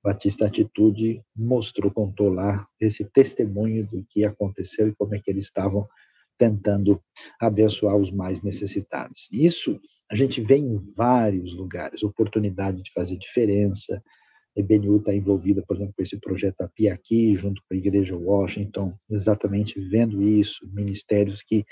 [0.04, 5.46] Batista Atitude mostrou, contou lá esse testemunho do que aconteceu e como é que eles
[5.46, 5.88] estavam
[6.38, 7.00] tentando
[7.40, 9.30] abençoar os mais necessitados.
[9.32, 9.80] Isso
[10.12, 14.02] a gente vê em vários lugares, oportunidade de fazer diferença.
[14.58, 18.18] A EBNU está envolvida, por exemplo, com esse projeto API aqui, junto com a Igreja
[18.18, 21.64] Washington, exatamente vendo isso, ministérios que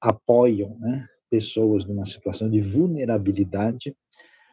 [0.00, 3.94] apoiam né, pessoas numa situação de vulnerabilidade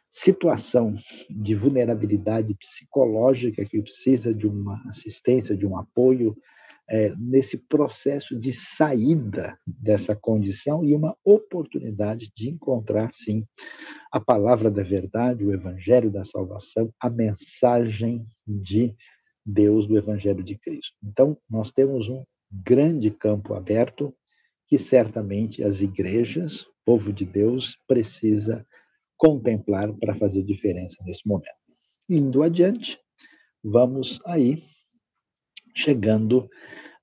[0.09, 0.95] situação
[1.29, 6.35] de vulnerabilidade psicológica que precisa de uma assistência, de um apoio
[6.89, 13.45] é, nesse processo de saída dessa condição e uma oportunidade de encontrar, sim,
[14.11, 18.95] a palavra da verdade, o evangelho da salvação, a mensagem de
[19.45, 20.97] Deus do evangelho de Cristo.
[21.03, 24.13] Então, nós temos um grande campo aberto
[24.67, 28.65] que certamente as igrejas, povo de Deus, precisa
[29.19, 31.51] contemplar para fazer diferença nesse momento.
[32.09, 32.97] Indo adiante,
[33.63, 34.63] vamos aí
[35.75, 36.49] chegando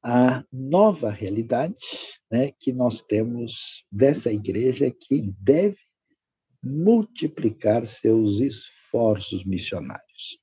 [0.02, 1.76] à nova realidade
[2.30, 5.76] né, que nós temos dessa igreja que deve
[6.62, 10.38] multiplicar seus esforços missionários.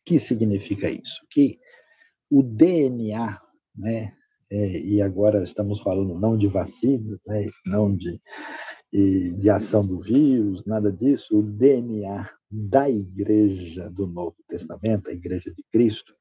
[0.00, 1.20] O que significa isso?
[1.30, 1.58] Que
[2.30, 3.38] o DNA,
[3.76, 4.12] né,
[4.50, 8.20] é, e agora estamos falando não de vacina, né, não de
[8.92, 11.38] e de ação do vírus, nada disso.
[11.38, 16.14] O DNA da Igreja do Novo Testamento, a Igreja de Cristo,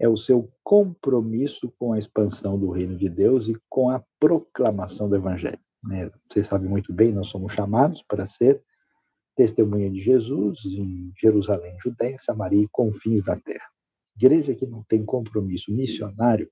[0.00, 5.08] é o seu compromisso com a expansão do reino de Deus e com a proclamação
[5.08, 5.58] do Evangelho.
[5.82, 6.10] Né?
[6.28, 8.62] Você sabe muito bem, nós somos chamados para ser
[9.36, 13.66] testemunha de Jesus em Jerusalém, Judéia, Samaria e confins da terra.
[14.16, 16.50] Igreja que não tem compromisso missionário,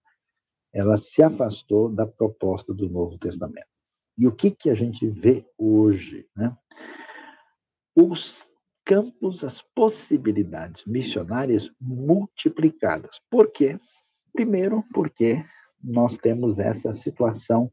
[0.73, 3.76] ela se afastou da proposta do Novo Testamento.
[4.19, 6.27] E o que, que a gente vê hoje?
[6.35, 6.57] Né?
[7.95, 8.47] Os
[8.85, 13.21] campos, as possibilidades missionárias multiplicadas.
[13.31, 13.79] Por quê?
[14.33, 15.45] Primeiro, porque
[15.83, 17.71] nós temos essa situação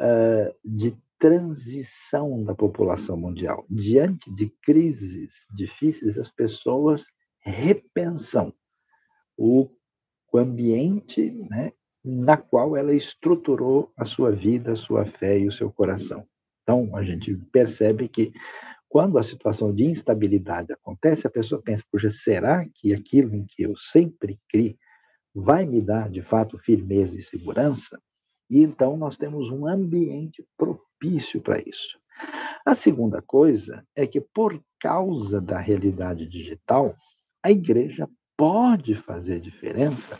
[0.00, 3.64] uh, de transição da população mundial.
[3.70, 7.04] Diante de crises difíceis, as pessoas
[7.38, 8.52] repensam
[9.36, 9.68] o,
[10.32, 11.72] o ambiente né,
[12.04, 16.26] na qual ela estruturou a sua vida, a sua fé e o seu coração.
[16.62, 18.32] Então, a gente percebe que
[18.88, 23.62] quando a situação de instabilidade acontece, a pessoa pensa, puxa, será que aquilo em que
[23.62, 24.76] eu sempre criei
[25.34, 27.98] vai me dar, de fato, firmeza e segurança?
[28.50, 31.98] E então nós temos um ambiente propício para isso.
[32.66, 36.94] A segunda coisa é que, por causa da realidade digital,
[37.42, 40.18] a igreja pode fazer diferença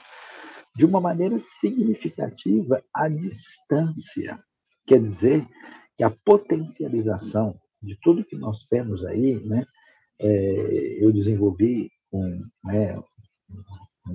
[0.75, 4.39] de uma maneira significativa à distância.
[4.87, 5.47] Quer dizer
[5.97, 9.65] que a potencialização de tudo que nós temos aí, né,
[10.21, 13.03] é, eu desenvolvi com né,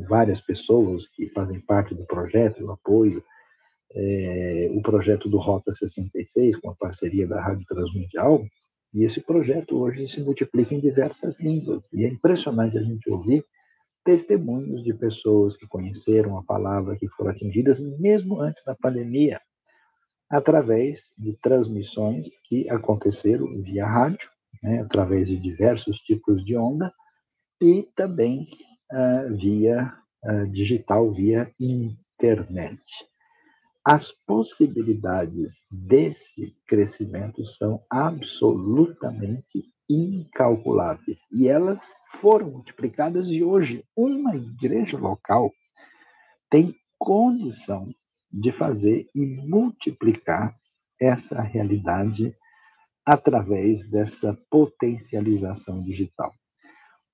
[0.07, 3.23] várias pessoas que fazem parte do projeto, o apoio,
[3.93, 8.43] é, o projeto do Rota 66, com a parceria da Rádio Transmundial,
[8.93, 11.83] e esse projeto hoje se multiplica em diversas línguas.
[11.93, 13.43] E é impressionante a gente ouvir
[14.07, 19.41] testemunhos de pessoas que conheceram a palavra, que foram atingidas mesmo antes da pandemia,
[20.29, 24.29] através de transmissões que aconteceram via rádio,
[24.63, 26.93] né, através de diversos tipos de onda,
[27.61, 28.47] e também
[28.93, 29.93] uh, via
[30.23, 32.81] uh, digital, via internet.
[33.83, 44.97] As possibilidades desse crescimento são absolutamente incalculáveis e elas foram multiplicadas e hoje uma igreja
[44.97, 45.51] local
[46.49, 47.93] tem condição
[48.31, 50.55] de fazer e multiplicar
[50.99, 52.35] essa realidade
[53.05, 56.33] através dessa potencialização digital.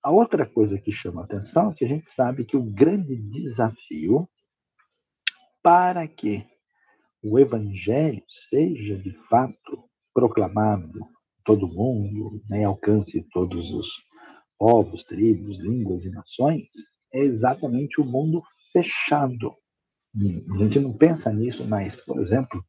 [0.01, 4.27] A outra coisa que chama atenção é que a gente sabe que o grande desafio
[5.61, 6.45] para que
[7.23, 10.99] o evangelho seja de fato proclamado
[11.45, 13.87] todo mundo, né, alcance todos os
[14.57, 16.67] povos, tribos, línguas e nações,
[17.13, 18.41] é exatamente o mundo
[18.71, 19.53] fechado.
[20.15, 22.63] A gente não pensa nisso, mas, por exemplo,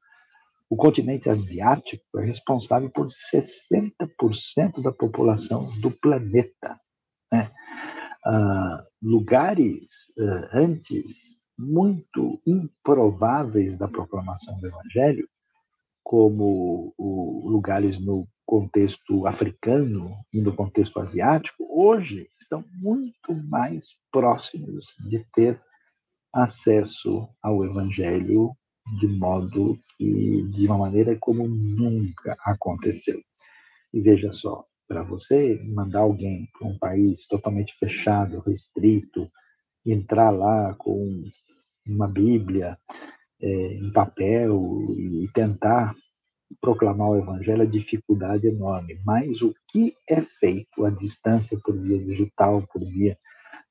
[0.68, 6.78] o continente asiático é responsável por 60% da população do planeta.
[7.32, 7.50] Né?
[8.24, 9.86] Ah, lugares
[10.18, 11.04] ah, antes
[11.58, 15.28] muito improváveis da proclamação do Evangelho,
[16.02, 24.86] como o, lugares no contexto africano e no contexto asiático, hoje estão muito mais próximos
[25.08, 25.60] de ter
[26.32, 28.54] acesso ao Evangelho
[29.00, 33.20] de modo que, de uma maneira como nunca aconteceu.
[33.92, 39.30] E veja só, para você mandar alguém para um país totalmente fechado, restrito,
[39.86, 41.24] entrar lá com
[41.86, 42.78] uma Bíblia
[43.40, 45.94] é, em papel e tentar
[46.60, 49.00] proclamar o Evangelho, a dificuldade é enorme.
[49.04, 53.18] Mas o que é feito à distância por via digital, por via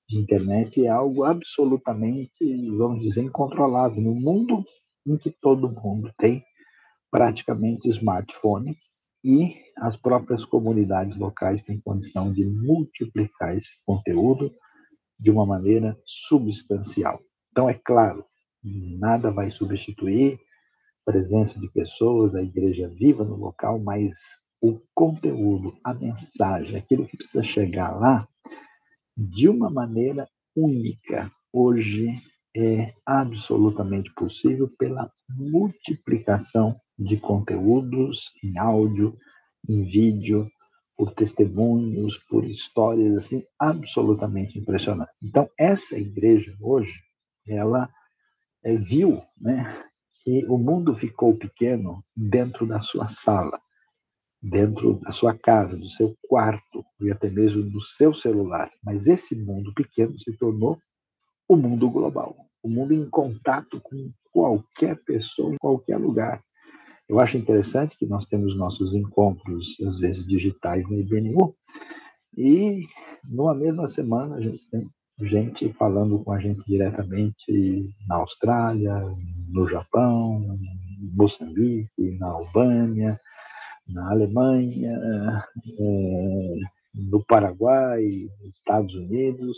[0.09, 4.01] de internet, é algo absolutamente, vamos dizer, incontrolável.
[4.01, 4.63] No mundo
[5.05, 6.43] em que todo mundo tem
[7.11, 8.75] praticamente smartphone
[9.23, 14.51] e as próprias comunidades locais têm condição de multiplicar esse conteúdo
[15.19, 17.19] de uma maneira substancial.
[17.51, 18.25] Então, é claro,
[18.63, 20.39] nada vai substituir
[21.05, 24.15] presença de pessoas, a igreja viva no local, mas
[24.61, 28.27] o conteúdo, a mensagem, aquilo que precisa chegar lá,
[29.15, 32.21] de uma maneira única, hoje
[32.55, 39.17] é absolutamente possível pela multiplicação de conteúdos em áudio,
[39.67, 40.49] em vídeo,
[40.95, 45.15] por testemunhos, por histórias assim absolutamente impressionantes.
[45.21, 46.93] Então essa igreja hoje,
[47.47, 47.89] ela
[48.63, 49.83] é, viu, né,
[50.23, 53.59] que o mundo ficou pequeno dentro da sua sala,
[54.41, 58.71] dentro da sua casa, do seu quarto e até mesmo do seu celular.
[58.83, 60.77] Mas esse mundo pequeno se tornou
[61.47, 66.41] o mundo global, o mundo em contato com qualquer pessoa, em qualquer lugar.
[67.07, 71.55] Eu acho interessante que nós temos nossos encontros, às vezes digitais no IBNU,
[72.37, 72.87] e
[73.23, 74.89] numa mesma semana a gente tem
[75.21, 79.01] gente falando com a gente diretamente na Austrália,
[79.49, 80.41] no Japão,
[81.01, 83.19] em Moçambique, na Albânia,
[83.87, 84.91] na Alemanha,
[85.79, 86.55] é,
[86.93, 88.03] no Paraguai,
[88.41, 89.57] nos Estados Unidos,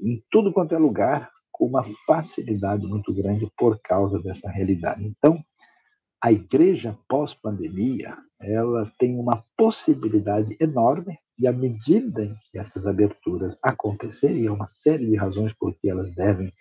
[0.00, 5.04] em tudo quanto é lugar, com uma facilidade muito grande por causa dessa realidade.
[5.04, 5.42] Então,
[6.20, 13.58] a igreja pós-pandemia, ela tem uma possibilidade enorme e à medida em que essas aberturas
[13.62, 16.52] acontecerem, e uma série de razões por que elas devem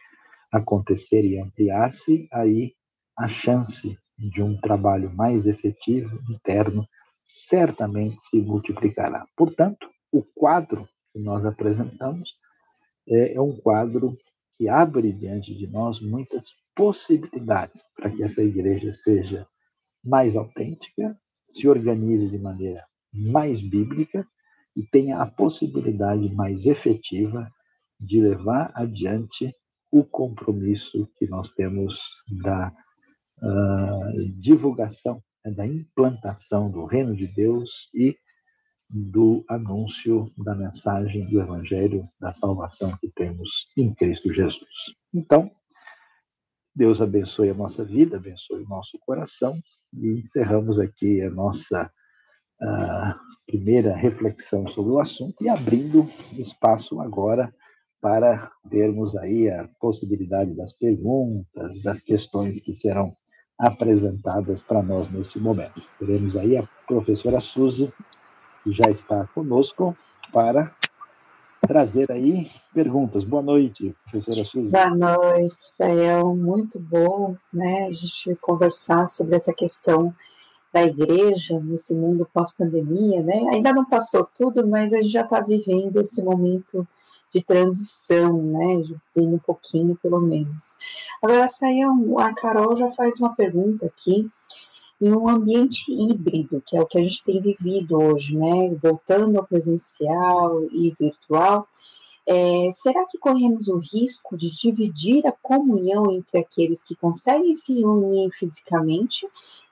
[0.52, 2.74] acontecer e ampliar-se, aí
[3.18, 6.88] a chance de um trabalho mais efetivo, interno,
[7.26, 9.26] certamente se multiplicará.
[9.36, 12.30] Portanto, o quadro que nós apresentamos
[13.08, 14.18] é, é um quadro
[14.58, 16.46] que abre diante de nós muitas
[16.76, 19.48] possibilidades para que essa igreja seja
[20.04, 21.18] mais autêntica,
[21.50, 24.28] se organize de maneira mais bíblica
[24.76, 27.50] e tenha a possibilidade mais efetiva
[28.00, 29.54] de levar adiante
[29.92, 32.74] o compromisso que nós temos da
[33.38, 38.18] uh, divulgação, né, da implantação do reino de Deus e
[38.90, 44.96] do anúncio da mensagem do Evangelho da salvação que temos em Cristo Jesus.
[45.14, 45.50] Então,
[46.76, 49.56] Deus abençoe a nossa vida, abençoe o nosso coração
[49.94, 51.92] e encerramos aqui a nossa
[52.64, 53.14] uh,
[53.46, 57.54] primeira reflexão sobre o assunto e abrindo espaço agora
[58.02, 63.14] para termos aí a possibilidade das perguntas, das questões que serão
[63.58, 65.82] apresentadas para nós nesse momento.
[66.00, 67.94] Teremos aí a professora Suzy
[68.64, 69.96] que já está conosco
[70.32, 70.76] para
[71.68, 73.24] trazer aí perguntas.
[73.24, 74.70] Boa noite, professora Suzy.
[74.70, 76.36] Boa noite, Sael.
[76.36, 80.14] Muito bom né, a gente conversar sobre essa questão
[80.74, 83.46] da igreja nesse mundo pós-pandemia, né?
[83.52, 86.88] Ainda não passou tudo, mas a gente já está vivendo esse momento
[87.32, 88.82] de transição, né?
[88.82, 90.76] De um pouquinho, pelo menos.
[91.22, 94.28] Agora, Sayão, a Carol já faz uma pergunta aqui
[95.00, 98.76] em um ambiente híbrido, que é o que a gente tem vivido hoje, né?
[98.82, 101.68] Voltando ao presencial e virtual.
[102.26, 107.74] É, será que corremos o risco de dividir a comunhão entre aqueles que conseguem se
[107.84, 109.28] unir fisicamente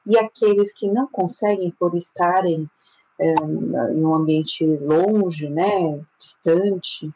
[0.06, 2.70] e aqueles que não conseguem por estarem
[3.20, 3.34] é,
[3.94, 7.12] em um ambiente longe, né, distante?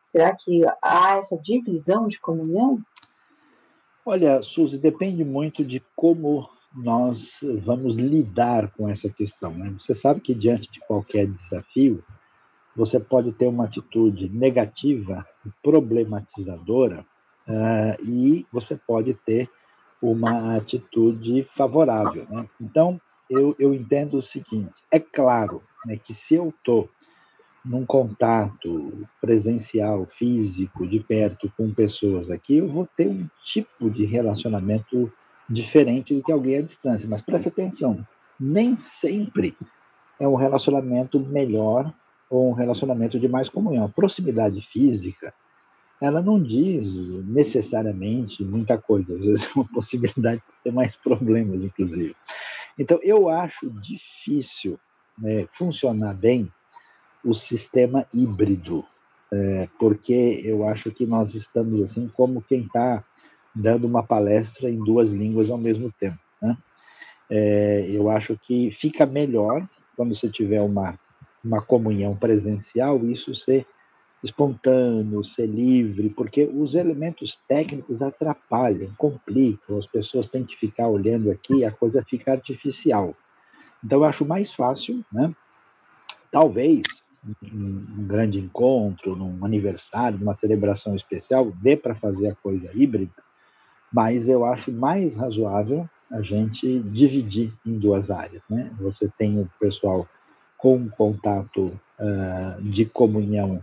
[0.00, 2.80] Será que há essa divisão de comunhão?
[4.04, 9.52] Olha, Suzy, depende muito de como nós vamos lidar com essa questão.
[9.52, 9.74] Né?
[9.78, 12.02] Você sabe que diante de qualquer desafio,
[12.74, 15.26] você pode ter uma atitude negativa,
[15.62, 17.04] problematizadora,
[17.46, 19.50] uh, e você pode ter
[20.02, 22.26] uma atitude favorável.
[22.30, 22.46] Né?
[22.60, 26.88] Então, eu, eu entendo o seguinte: é claro né, que se eu estou
[27.64, 34.04] num contato presencial, físico, de perto com pessoas aqui, eu vou ter um tipo de
[34.04, 35.12] relacionamento
[35.48, 37.08] diferente do que alguém à distância.
[37.08, 38.06] Mas preste atenção,
[38.38, 39.54] nem sempre
[40.18, 41.92] é um relacionamento melhor
[42.30, 43.84] ou um relacionamento de mais comunhão.
[43.84, 45.34] A proximidade física,
[46.00, 46.94] ela não diz
[47.26, 52.16] necessariamente muita coisa, às vezes é uma possibilidade de ter mais problemas, inclusive.
[52.78, 54.78] Então, eu acho difícil
[55.18, 56.50] né, funcionar bem
[57.22, 58.84] o sistema híbrido,
[59.30, 63.04] é, porque eu acho que nós estamos assim como quem está
[63.54, 66.18] dando uma palestra em duas línguas ao mesmo tempo.
[66.40, 66.56] Né?
[67.28, 70.98] É, eu acho que fica melhor quando você tiver uma,
[71.44, 73.66] uma comunhão presencial, isso ser
[74.22, 81.30] espontâneo, ser livre, porque os elementos técnicos atrapalham, complicam, as pessoas têm que ficar olhando
[81.30, 83.14] aqui, a coisa fica artificial.
[83.82, 85.34] Então, eu acho mais fácil, né?
[86.30, 86.82] Talvez
[87.42, 93.12] um grande encontro, num aniversário, numa celebração especial, dê para fazer a coisa híbrida,
[93.92, 98.42] mas eu acho mais razoável a gente dividir em duas áreas.
[98.48, 98.70] Né?
[98.80, 100.08] Você tem o pessoal
[100.56, 103.62] com contato uh, de comunhão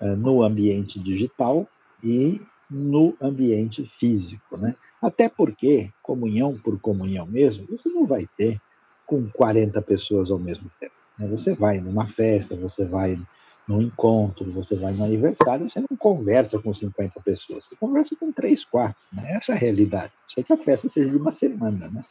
[0.00, 1.68] no ambiente digital
[2.02, 2.40] e
[2.70, 4.56] no ambiente físico.
[4.56, 4.74] Né?
[5.00, 8.60] Até porque, comunhão por comunhão mesmo, você não vai ter
[9.06, 10.94] com 40 pessoas ao mesmo tempo.
[11.18, 11.26] Né?
[11.28, 13.18] Você vai numa festa, você vai
[13.66, 18.30] num encontro, você vai no aniversário, você não conversa com 50 pessoas, você conversa com
[18.30, 19.36] 3, 4, né?
[19.36, 20.12] Essa é a realidade.
[20.28, 22.04] Sei que a festa seja de uma semana, né?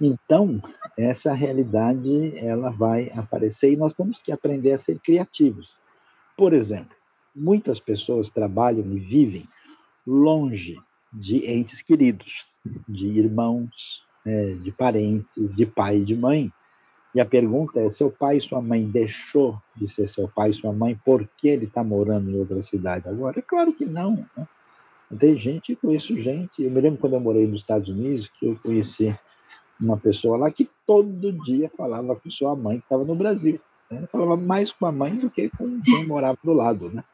[0.00, 0.60] Então,
[0.98, 5.74] essa realidade, ela vai aparecer e nós temos que aprender a ser criativos.
[6.36, 6.96] Por exemplo,
[7.34, 9.48] muitas pessoas trabalham e vivem
[10.06, 10.78] longe
[11.12, 12.46] de entes queridos,
[12.88, 16.52] de irmãos, né, de parentes, de pai e de mãe,
[17.14, 20.54] e a pergunta é: seu pai e sua mãe deixou de ser seu pai e
[20.54, 23.38] sua mãe porque ele está morando em outra cidade agora?
[23.38, 24.26] É claro que não.
[24.36, 24.48] Né?
[25.18, 26.62] Tem gente, conheço gente.
[26.62, 29.14] Eu me lembro quando eu morei nos Estados Unidos que eu conheci
[29.80, 33.60] uma pessoa lá que todo dia falava com sua mãe que estava no Brasil.
[33.90, 34.06] Né?
[34.10, 37.04] Falava mais com a mãe do que com quem morava do lado, né?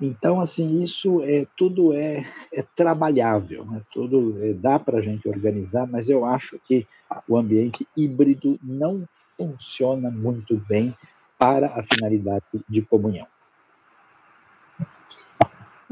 [0.00, 3.80] Então, assim, isso é tudo é, é trabalhável, né?
[3.92, 6.86] tudo é, dá para a gente organizar, mas eu acho que
[7.26, 10.94] o ambiente híbrido não funciona muito bem
[11.38, 13.26] para a finalidade de comunhão.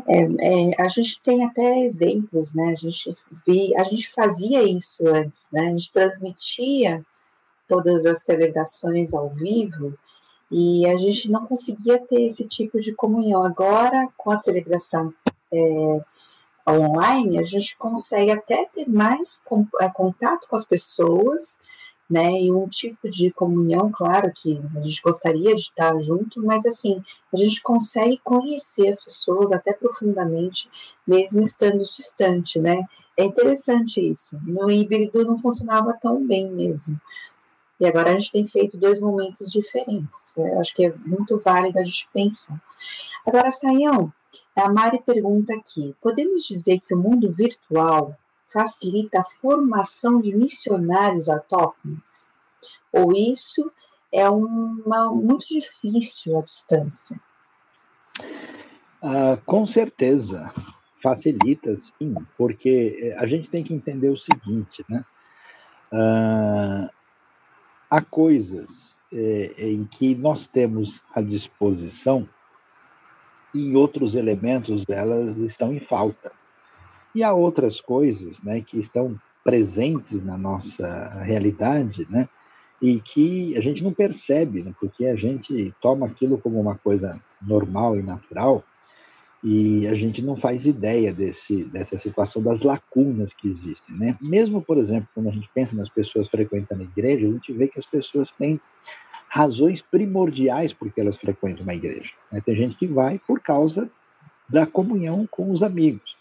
[0.07, 2.73] É, é, a gente tem até exemplos, né?
[2.73, 5.69] A gente vi, a gente fazia isso antes, né?
[5.69, 7.03] A gente transmitia
[7.67, 9.97] todas as celebrações ao vivo
[10.55, 13.45] e a gente não conseguia ter esse tipo de comunhão.
[13.45, 15.13] Agora, com a celebração
[15.53, 16.01] é,
[16.69, 19.43] online, a gente consegue até ter mais
[19.81, 21.59] é, contato com as pessoas
[22.09, 22.33] né?
[22.43, 27.03] E um tipo de comunhão, claro que a gente gostaria de estar junto, mas assim,
[27.33, 30.69] a gente consegue conhecer as pessoas até profundamente,
[31.07, 32.83] mesmo estando distante, né?
[33.17, 34.39] É interessante isso.
[34.45, 37.01] No híbrido não funcionava tão bem mesmo.
[37.81, 40.37] E agora a gente tem feito dois momentos diferentes.
[40.37, 42.61] Eu acho que é muito válido a gente pensar.
[43.27, 44.13] Agora, Saião,
[44.57, 51.29] a Mari pergunta aqui: podemos dizer que o mundo virtual facilita a formação de missionários
[51.29, 52.33] autóctones?
[52.93, 53.73] Ou isso
[54.13, 57.21] é uma, muito difícil à distância?
[59.03, 60.53] Ah, com certeza,
[61.03, 65.05] facilita sim, porque eh, a gente tem que entender o seguinte, né?
[65.93, 66.89] Ah,
[67.95, 72.29] há coisas é, em que nós temos à disposição
[73.55, 76.33] e outros elementos delas estão em falta.
[77.15, 82.29] E há outras coisas né, que estão presentes na nossa realidade, né,
[82.83, 87.23] e que a gente não percebe, né, porque a gente toma aquilo como uma coisa
[87.41, 88.65] normal e natural,
[89.45, 94.17] e a gente não faz ideia desse, dessa situação das lacunas que existem, né?
[94.19, 97.69] Mesmo, por exemplo, quando a gente pensa nas pessoas frequentando a igreja, a gente vê
[97.69, 98.59] que as pessoas têm
[99.29, 102.11] razões primordiais porque elas frequentam uma igreja.
[102.33, 102.41] Né?
[102.41, 103.91] Tem gente que vai por causa
[104.49, 106.17] da comunhão com os amigos.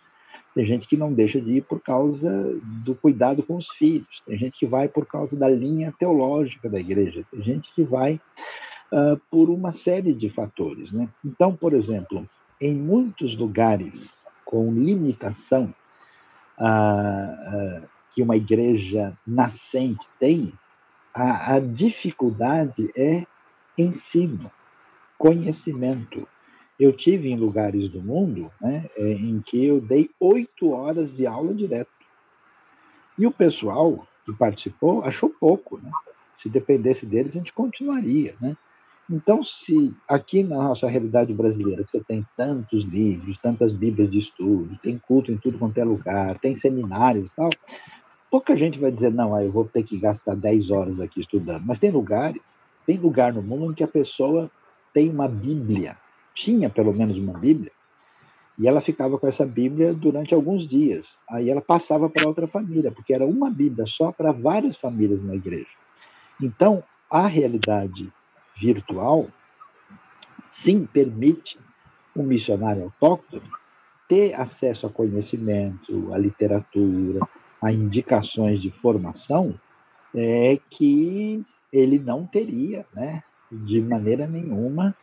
[0.53, 2.29] Tem gente que não deixa de ir por causa
[2.83, 4.21] do cuidado com os filhos.
[4.25, 7.23] Tem gente que vai por causa da linha teológica da igreja.
[7.31, 8.19] Tem gente que vai
[8.91, 10.91] uh, por uma série de fatores.
[10.91, 11.07] Né?
[11.23, 12.27] Então, por exemplo,
[12.63, 14.13] em muitos lugares
[14.45, 15.73] com limitação
[18.13, 20.53] que uma igreja nascente tem,
[21.13, 23.25] a, a dificuldade é
[23.77, 24.49] ensino,
[25.17, 26.25] conhecimento.
[26.79, 31.27] Eu tive em lugares do mundo né, é, em que eu dei oito horas de
[31.27, 31.91] aula direto.
[33.17, 35.79] E o pessoal que participou achou pouco.
[35.79, 35.91] Né?
[36.37, 38.35] Se dependesse deles, a gente continuaria.
[38.39, 38.55] Né?
[39.09, 44.79] Então, se aqui na nossa realidade brasileira você tem tantos livros, tantas bíblias de estudo,
[44.81, 47.49] tem culto em tudo quanto é lugar, tem seminários e tal,
[48.31, 51.63] pouca gente vai dizer, não, eu vou ter que gastar 10 horas aqui estudando.
[51.65, 52.41] Mas tem lugares,
[52.85, 54.49] tem lugar no mundo em que a pessoa
[54.93, 55.97] tem uma Bíblia,
[56.33, 57.71] tinha pelo menos uma Bíblia,
[58.57, 61.17] e ela ficava com essa Bíblia durante alguns dias.
[61.29, 65.35] Aí ela passava para outra família, porque era uma Bíblia só para várias famílias na
[65.35, 65.67] igreja.
[66.41, 68.11] Então, a realidade
[68.55, 69.27] virtual,
[70.49, 71.59] sim, permite
[72.15, 73.49] um missionário autóctone
[74.07, 77.19] ter acesso a conhecimento, a literatura,
[77.61, 79.59] a indicações de formação
[80.13, 84.95] é, que ele não teria, né, de maneira nenhuma,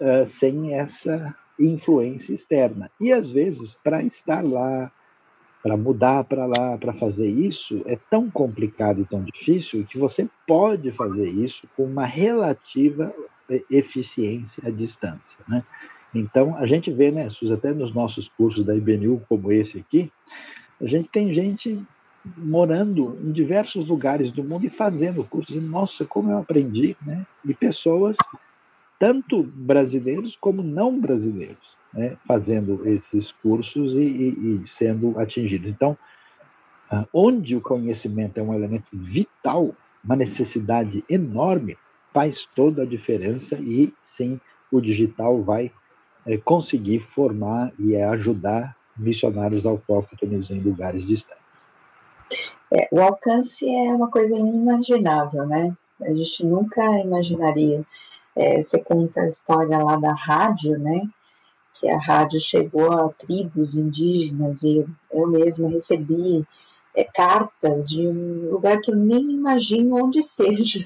[0.00, 2.90] uh, sem essa influência externa.
[3.00, 4.90] E às vezes, para estar lá,
[5.66, 10.28] para mudar para lá, para fazer isso, é tão complicado e tão difícil que você
[10.46, 13.12] pode fazer isso com uma relativa
[13.68, 15.36] eficiência à distância.
[15.48, 15.64] Né?
[16.14, 20.08] Então, a gente vê, né, Suzy, até nos nossos cursos da IBNU, como esse aqui,
[20.80, 21.84] a gente tem gente
[22.36, 25.56] morando em diversos lugares do mundo e fazendo cursos.
[25.56, 27.26] E, nossa, como eu aprendi, né?
[27.44, 28.16] E pessoas,
[29.00, 35.68] tanto brasileiros como não brasileiros né, fazendo esses cursos e, e, e sendo atingidos.
[35.68, 35.96] Então,
[36.90, 39.74] ah, onde o conhecimento é um elemento vital,
[40.04, 41.76] uma necessidade enorme,
[42.12, 44.40] faz toda a diferença e sim,
[44.70, 45.72] o digital vai
[46.26, 51.44] é, conseguir formar e ajudar missionários autóctones em lugares distantes.
[52.72, 55.74] É, o alcance é uma coisa inimaginável, né?
[56.02, 57.84] A gente nunca imaginaria.
[58.34, 61.08] É, você conta a história lá da rádio, né?
[61.78, 66.46] Que a rádio chegou a tribos indígenas e eu, mesma recebi
[66.94, 70.84] é, cartas de um lugar que eu nem imagino onde seja,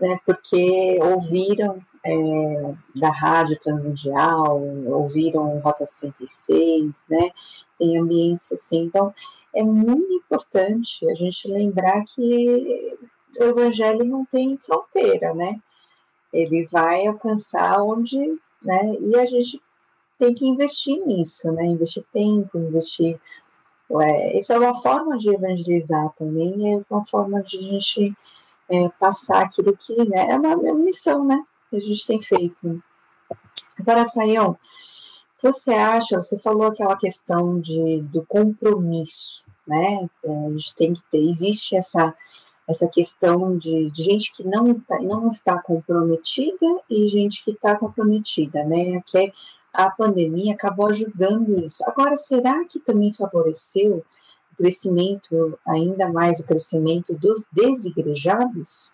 [0.00, 7.30] né, porque ouviram é, da rádio transmundial, ouviram Rota 66, né,
[7.80, 8.84] em ambientes assim.
[8.84, 9.14] Então,
[9.54, 12.98] é muito importante a gente lembrar que
[13.38, 15.60] o evangelho não tem fronteira, né?
[16.32, 18.16] Ele vai alcançar onde,
[18.62, 18.96] né?
[19.00, 19.60] E a gente
[20.20, 21.64] tem que investir nisso, né?
[21.64, 23.18] Investir tempo, investir.
[24.02, 28.14] É, isso é uma forma de evangelizar também, é uma forma de a gente
[28.68, 31.42] é, passar aquilo que né, é uma, é uma missão, né?
[31.70, 32.82] Que a gente tem feito.
[33.78, 34.56] Agora, Saião,
[35.42, 40.08] você acha, você falou aquela questão de, do compromisso, né?
[40.22, 42.14] É, a gente tem que ter, existe essa,
[42.68, 47.74] essa questão de, de gente que não, tá, não está comprometida e gente que está
[47.74, 49.00] comprometida, né?
[49.06, 49.32] Que é
[49.72, 51.82] a pandemia acabou ajudando isso.
[51.86, 54.04] Agora, será que também favoreceu
[54.52, 58.92] o crescimento, ainda mais o crescimento dos desigrejados?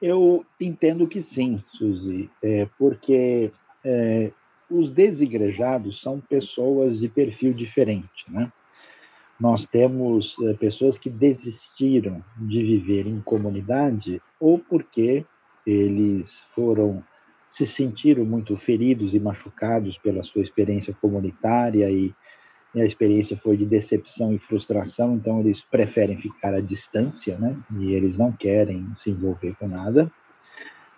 [0.00, 3.50] Eu entendo que sim, Suzy, é, porque
[3.82, 4.32] é,
[4.70, 8.52] os desigrejados são pessoas de perfil diferente, né?
[9.40, 15.24] Nós temos é, pessoas que desistiram de viver em comunidade ou porque
[15.66, 17.02] eles foram
[17.54, 22.12] se sentiram muito feridos e machucados pela sua experiência comunitária e,
[22.74, 27.56] e, a experiência foi de decepção e frustração, então eles preferem ficar à distância, né?
[27.78, 30.10] E eles não querem se envolver com nada.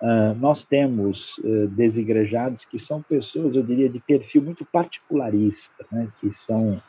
[0.00, 6.08] Uh, nós temos uh, desigrejados que são pessoas, eu diria, de perfil muito particularista, né?
[6.18, 6.80] Que são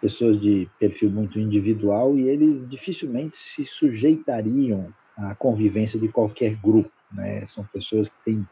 [0.00, 6.92] pessoas de perfil muito individual e eles dificilmente se sujeitariam à convivência de qualquer grupo,
[7.10, 7.44] né?
[7.48, 8.46] São pessoas que têm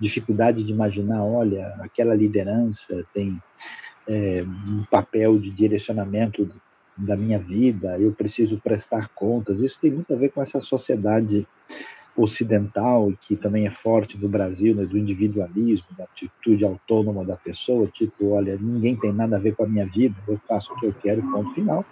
[0.00, 3.38] dificuldade de imaginar, olha, aquela liderança tem
[4.08, 6.50] é, um papel de direcionamento
[6.96, 9.60] da minha vida, eu preciso prestar contas.
[9.60, 11.46] Isso tem muito a ver com essa sociedade
[12.16, 17.86] ocidental, que também é forte no Brasil, né, do individualismo, da atitude autônoma da pessoa,
[17.86, 20.86] tipo, olha, ninguém tem nada a ver com a minha vida, eu faço o que
[20.86, 21.84] eu quero, ponto final.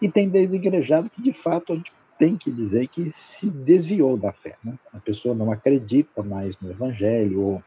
[0.00, 4.32] E tem desigrejado que, de fato, a gente tem que dizer que se desviou da
[4.32, 4.56] fé.
[4.64, 4.74] Né?
[4.92, 7.62] A pessoa não acredita mais no evangelho, ou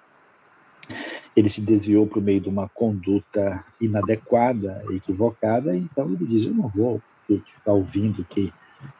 [1.36, 6.68] ele se desviou por meio de uma conduta inadequada, equivocada, então ele diz: Eu não
[6.68, 8.54] vou ficar ouvindo que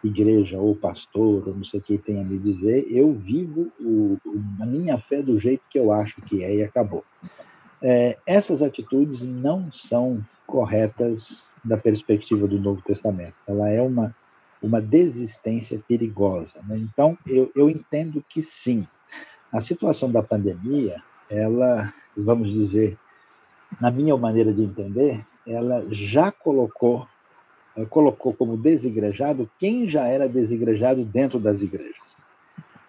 [0.04, 4.18] igreja ou pastor, ou não sei quem tem a me dizer, eu vivo o,
[4.60, 7.04] a minha fé do jeito que eu acho que é e acabou.
[7.82, 13.34] É, essas atitudes não são corretas da perspectiva do Novo Testamento.
[13.48, 14.16] Ela é uma,
[14.62, 16.60] uma desistência perigosa.
[16.68, 16.78] Né?
[16.78, 18.88] Então, eu, eu entendo que sim,
[19.52, 22.98] a situação da pandemia, ela, vamos dizer,
[23.80, 27.08] na minha maneira de entender, ela já colocou
[27.76, 31.96] eh, colocou como desigrejado quem já era desigrejado dentro das igrejas.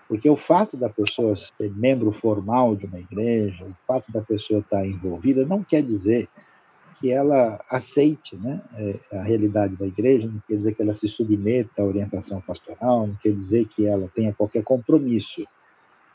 [0.08, 4.60] Porque o fato da pessoa ser membro formal de uma igreja, o fato da pessoa
[4.60, 6.28] estar envolvida, não quer dizer
[7.03, 11.09] que ela aceite né, eh, a realidade da igreja, não quer dizer que ela se
[11.09, 15.44] submeta à orientação pastoral, não quer dizer que ela tenha qualquer compromisso.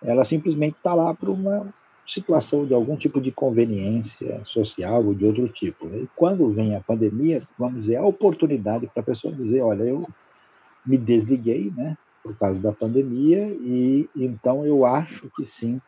[0.02, 1.74] Ela simplesmente está lá por uma
[2.08, 5.88] situação de algum tipo de conveniência social ou de outro tipo.
[5.88, 10.08] E quando vem a pandemia, vamos dizer, a oportunidade para a pessoa dizer, olha, eu
[10.86, 15.82] me desliguei, né, por causa da pandemia, e então eu acho que sim,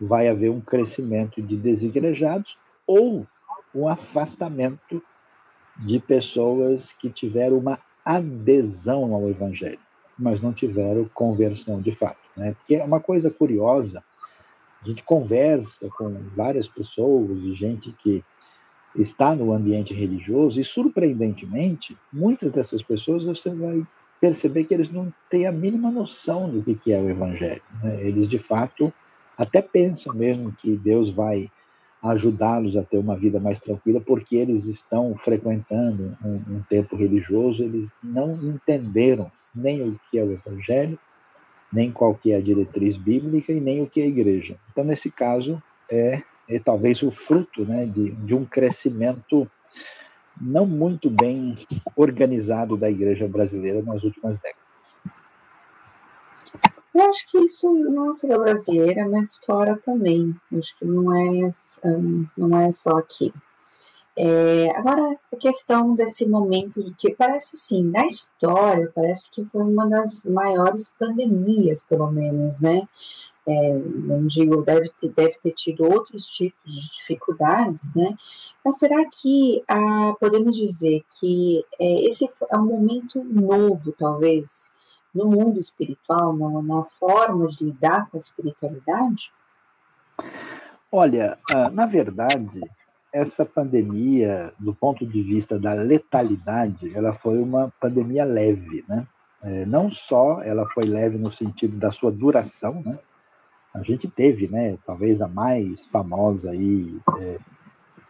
[0.00, 3.26] vai haver um crescimento de desigrejados ou
[3.74, 5.02] um afastamento
[5.76, 9.78] de pessoas que tiveram uma adesão ao evangelho,
[10.18, 12.54] mas não tiveram conversão de fato, né?
[12.54, 14.02] Porque é uma coisa curiosa
[14.82, 18.24] a gente conversa com várias pessoas e gente que
[18.96, 23.86] está no ambiente religioso e, surpreendentemente, muitas dessas pessoas você vai
[24.20, 27.62] perceber que eles não têm a mínima noção do que é o Evangelho.
[27.82, 28.02] Né?
[28.02, 28.92] Eles, de fato,
[29.36, 31.50] até pensam mesmo que Deus vai
[32.02, 37.62] ajudá-los a ter uma vida mais tranquila porque eles estão frequentando um, um tempo religioso,
[37.62, 40.98] eles não entenderam nem o que é o Evangelho,
[41.72, 44.56] nem qual que é a diretriz bíblica e nem o que é a igreja.
[44.72, 49.48] Então, nesse caso, é, é talvez o fruto né, de, de um crescimento
[50.40, 51.58] não muito bem
[51.94, 54.96] organizado da igreja brasileira nas últimas décadas.
[56.94, 60.34] Eu acho que isso não só da brasileira, mas fora também.
[60.56, 61.50] acho que não é,
[62.36, 63.32] não é só aqui.
[64.16, 69.88] É, agora, a questão desse momento que parece assim, na história, parece que foi uma
[69.88, 72.86] das maiores pandemias, pelo menos, né?
[73.46, 78.14] É, não digo, deve ter, deve ter tido outros tipos de dificuldades, né?
[78.64, 84.72] Mas será que ah, podemos dizer que é, esse é um momento novo, talvez,
[85.14, 89.32] no mundo espiritual, na, na forma de lidar com a espiritualidade?
[90.92, 92.60] Olha, ah, na verdade,
[93.12, 99.06] essa pandemia, do ponto de vista da letalidade, ela foi uma pandemia leve, né?
[99.42, 102.98] É, não só ela foi leve no sentido da sua duração, né?
[103.72, 107.38] A gente teve, né, talvez a mais famosa aí, é,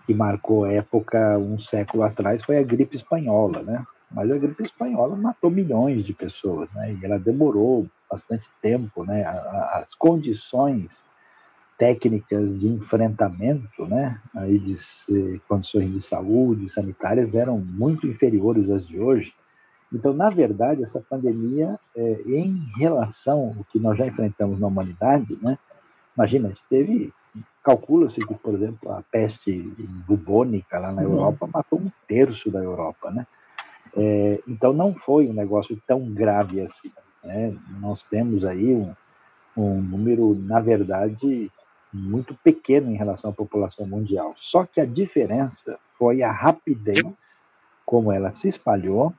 [0.06, 3.84] que marcou época um século atrás, foi a gripe espanhola, né?
[4.10, 6.94] Mas a gripe espanhola matou milhões de pessoas, né?
[6.94, 9.24] E ela demorou bastante tempo, né?
[9.24, 11.04] As condições
[11.80, 14.76] técnicas de enfrentamento, né, aí de
[15.48, 19.32] condições de saúde sanitárias eram muito inferiores às de hoje.
[19.90, 25.38] Então, na verdade, essa pandemia, é, em relação ao que nós já enfrentamos na humanidade,
[25.40, 25.58] né,
[26.14, 27.14] imagina, a gente teve,
[27.64, 29.62] calcula-se que, por exemplo, a peste
[30.06, 31.12] bubônica lá na uhum.
[31.12, 33.26] Europa matou um terço da Europa, né?
[33.96, 36.92] É, então, não foi um negócio tão grave assim.
[37.24, 37.56] Né?
[37.80, 38.94] Nós temos aí um,
[39.56, 41.50] um número, na verdade,
[41.92, 44.34] muito pequeno em relação à população mundial.
[44.36, 47.36] Só que a diferença foi a rapidez
[47.84, 49.12] como ela se espalhou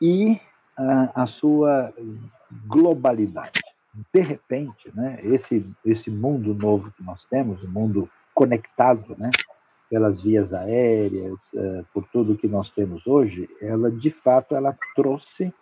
[0.00, 0.40] e
[0.76, 1.92] a, a sua
[2.66, 3.60] globalidade.
[4.12, 9.30] De repente, né, esse, esse mundo novo que nós temos, o um mundo conectado, né,
[9.94, 15.54] pelas vias aéreas, uh, por tudo que nós temos hoje, ela de fato ela trouxe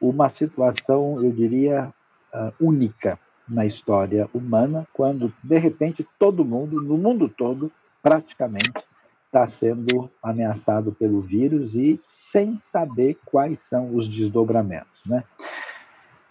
[0.00, 1.92] uma situação, eu diria,
[2.32, 7.70] uh, única na história humana, quando, de repente, todo mundo, no mundo todo,
[8.02, 8.82] praticamente,
[9.26, 15.02] está sendo ameaçado pelo vírus e sem saber quais são os desdobramentos.
[15.04, 15.22] Né?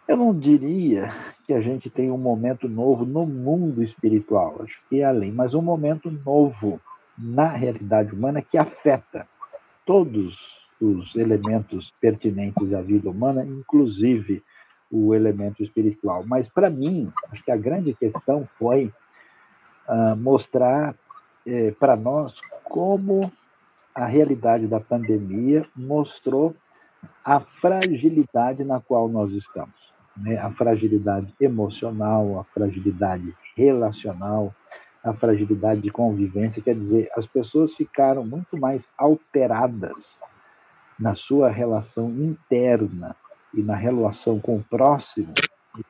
[0.08, 1.14] Eu não diria
[1.46, 5.54] que a gente tem um momento novo no mundo espiritual, acho que é além, mas
[5.54, 6.82] um momento novo
[7.18, 9.28] na realidade humana que afeta
[9.86, 14.44] todos os elementos pertinentes à vida humana, inclusive
[14.92, 16.24] o elemento espiritual.
[16.28, 18.92] Mas, para mim, acho que a grande questão foi
[19.88, 20.96] uh, mostrar
[21.46, 23.32] eh, para nós como
[23.94, 26.56] a realidade da pandemia mostrou
[27.24, 29.94] a fragilidade na qual nós estamos.
[30.18, 30.38] Né?
[30.38, 34.54] A fragilidade emocional, a fragilidade relacional,
[35.06, 36.62] a fragilidade de convivência.
[36.62, 40.20] Quer dizer, as pessoas ficaram muito mais alteradas
[41.00, 43.16] na sua relação interna
[43.54, 45.34] e na relação com o próximo,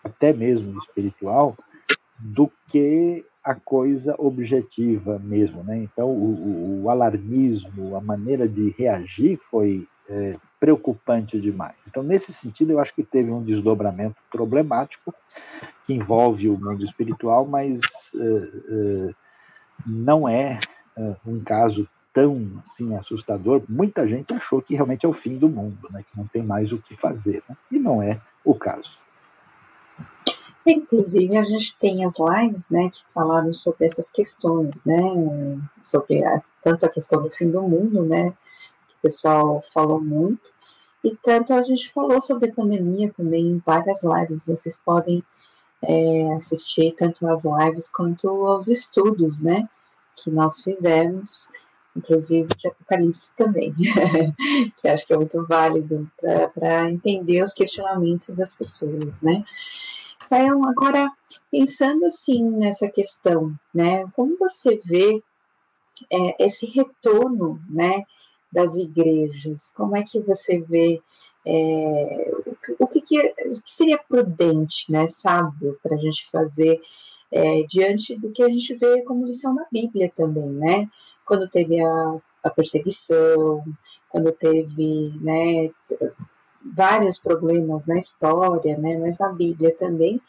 [0.03, 1.55] até mesmo espiritual,
[2.20, 5.78] do que a coisa objetiva mesmo, né?
[5.78, 10.36] Então o, o alarmismo, a maneira de reagir foi é,
[10.66, 11.76] preocupante demais.
[11.88, 15.13] Então nesse sentido eu acho que teve um desdobramento problemático
[15.86, 17.80] que envolve o mundo espiritual, mas
[18.16, 19.13] é, é,
[19.86, 20.59] não é,
[20.97, 23.61] é um caso tão assim, assustador.
[23.70, 26.03] Muita gente achou que realmente é o fim do mundo, né?
[26.09, 27.55] Que não tem mais o que fazer, né?
[27.72, 28.97] E não é o caso.
[30.66, 34.99] Inclusive, a gente tem as lives, né, que falaram sobre essas questões, né,
[35.84, 38.32] sobre a, tanto a questão do fim do mundo, né,
[38.88, 40.54] que o pessoal falou muito,
[41.05, 44.47] e tanto a gente falou sobre pandemia também em várias lives.
[44.47, 45.23] Vocês podem
[45.83, 49.69] é, assistir tanto as lives quanto aos estudos, né,
[50.15, 51.47] que nós fizemos,
[51.95, 53.71] inclusive de Apocalipse também,
[54.81, 56.09] que acho que é muito válido
[56.55, 59.43] para entender os questionamentos das pessoas, né.
[60.23, 61.07] Sayão, agora
[61.51, 64.07] pensando assim nessa questão, né?
[64.13, 65.21] Como você vê
[66.11, 68.03] é, esse retorno, né,
[68.55, 69.71] das igrejas?
[69.75, 71.01] Como é que você vê
[71.45, 72.31] é,
[72.79, 76.81] o, que, que, é, o, que, seria prudente, né, sábio, para a gente fazer
[77.31, 80.89] é, diante do que a gente vê como lição na Bíblia também, né?
[81.25, 83.63] Quando teve a, a perseguição,
[84.09, 85.69] quando teve, né,
[86.73, 90.19] vários problemas na história, né, mas na Bíblia também,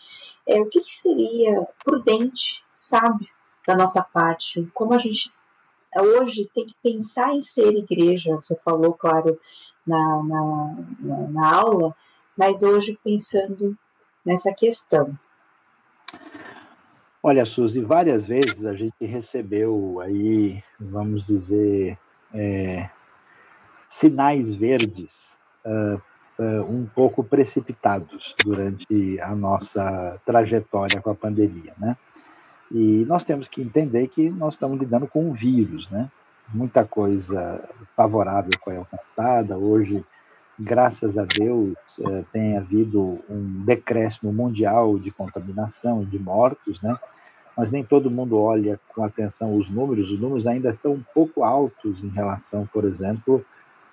[0.47, 3.29] é, o que, que seria prudente, sábio
[3.67, 5.31] da nossa parte, como a gente
[6.01, 9.39] hoje tem que pensar em ser igreja, você falou, claro,
[9.87, 11.95] na, na, na, na aula,
[12.37, 13.77] mas hoje pensando
[14.25, 15.17] nessa questão.
[17.23, 21.99] Olha, Suzy, várias vezes a gente recebeu aí, vamos dizer,
[22.33, 22.89] é,
[23.89, 25.13] sinais verdes
[25.65, 26.01] uh,
[26.39, 31.97] uh, um pouco precipitados durante a nossa trajetória com a pandemia, né?
[32.71, 36.11] E nós temos que entender que nós estamos lidando com um vírus, né?
[36.53, 37.63] Muita coisa
[37.97, 39.57] favorável foi alcançada.
[39.57, 40.05] Hoje,
[40.59, 46.97] graças a Deus, uh, tem havido um decréscimo mundial de contaminação e de mortos, né?
[47.57, 50.11] Mas nem todo mundo olha com atenção os números.
[50.11, 53.45] Os números ainda estão um pouco altos em relação, por exemplo,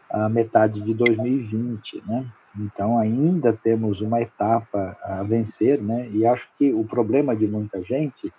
[0.10, 2.26] a metade de 2020, né?
[2.60, 6.08] Então ainda temos uma etapa a vencer, né?
[6.12, 8.32] E acho que o problema de muita gente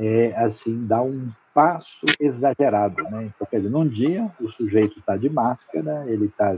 [0.00, 3.30] é assim dar um passo exagerado, né?
[3.34, 6.56] Então, quer dizer, num dia o sujeito está de máscara, ele está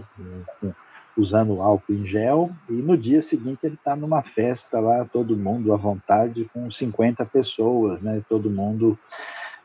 [1.16, 5.72] usando álcool em gel e no dia seguinte ele está numa festa lá, todo mundo
[5.72, 8.22] à vontade com 50 pessoas, né?
[8.28, 8.96] Todo mundo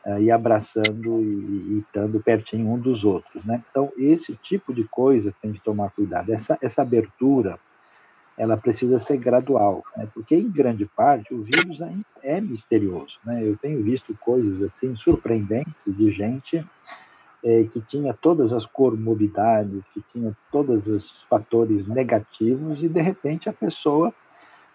[0.04, 3.62] uh, e abraçando e, estando pertinho um dos outros, né?
[3.70, 6.32] Então esse tipo de coisa tem que tomar cuidado.
[6.32, 7.58] Essa essa abertura,
[8.38, 10.08] ela precisa ser gradual, né?
[10.14, 13.42] Porque em grande parte o vírus ainda é misterioso, né?
[13.42, 16.64] Eu tenho visto coisas assim surpreendentes de gente
[17.44, 23.48] é, que tinha todas as comorbidades, que tinha todos os fatores negativos e de repente
[23.48, 24.14] a pessoa,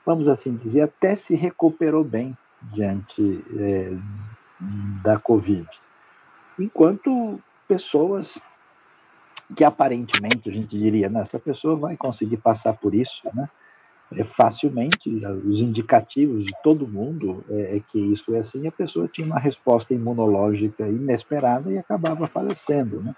[0.06, 2.38] vamos assim dizer, até se recuperou bem
[2.74, 3.94] diante é,
[5.02, 5.68] da Covid.
[6.60, 8.38] Enquanto pessoas
[9.56, 13.50] que aparentemente a gente diria, né, essa pessoa vai conseguir passar por isso, né?
[14.16, 19.08] É, facilmente, os indicativos de todo mundo é, é, que isso é assim, a pessoa
[19.08, 23.16] tinha uma resposta imunológica inesperada e acabava falecendo, né?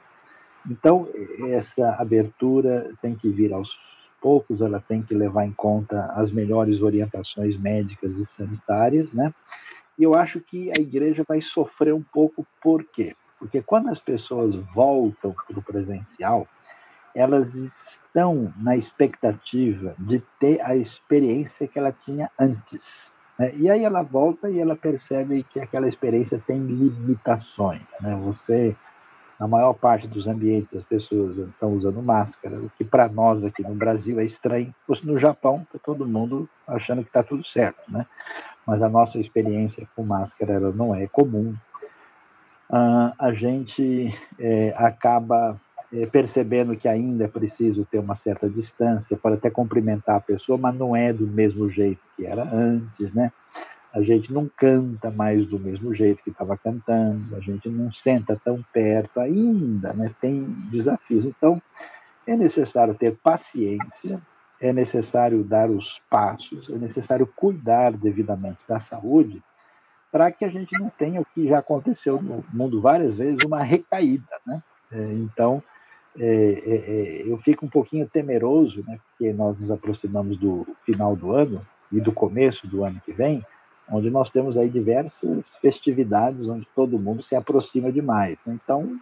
[0.69, 1.07] Então,
[1.49, 3.77] essa abertura tem que vir aos
[4.21, 9.33] poucos, ela tem que levar em conta as melhores orientações médicas e sanitárias, né?
[9.97, 13.15] E eu acho que a igreja vai sofrer um pouco, por quê?
[13.39, 16.47] Porque quando as pessoas voltam para o presencial,
[17.13, 23.11] elas estão na expectativa de ter a experiência que ela tinha antes.
[23.39, 23.53] Né?
[23.55, 27.83] E aí ela volta e ela percebe que aquela experiência tem limitações.
[28.01, 28.15] Né?
[28.23, 28.75] Você,
[29.39, 33.63] na maior parte dos ambientes, as pessoas estão usando máscara, o que para nós aqui
[33.63, 34.73] no Brasil é estranho.
[35.03, 37.89] No Japão, está todo mundo achando que está tudo certo.
[37.89, 38.05] Né?
[38.65, 41.53] mas a nossa experiência com máscara ela não é comum.
[42.75, 45.57] Uh, a gente é, acaba
[45.93, 50.57] é, percebendo que ainda é preciso ter uma certa distância para até cumprimentar a pessoa,
[50.57, 53.31] mas não é do mesmo jeito que era antes, né?
[53.93, 58.37] A gente não canta mais do mesmo jeito que estava cantando, a gente não senta
[58.43, 60.11] tão perto ainda, né?
[60.19, 61.23] Tem desafios.
[61.23, 61.61] Então,
[62.27, 64.19] é necessário ter paciência,
[64.59, 69.41] é necessário dar os passos, é necessário cuidar devidamente da saúde
[70.15, 73.61] para que a gente não tenha o que já aconteceu no mundo várias vezes, uma
[73.61, 74.63] recaída, né?
[74.89, 75.61] É, então,
[76.17, 81.17] é, é, é, eu fico um pouquinho temeroso, né, porque nós nos aproximamos do final
[81.17, 81.61] do ano
[81.91, 83.45] e do começo do ano que vem,
[83.91, 88.39] onde nós temos aí diversas festividades onde todo mundo se aproxima demais.
[88.45, 88.57] Né?
[88.63, 88.97] Então,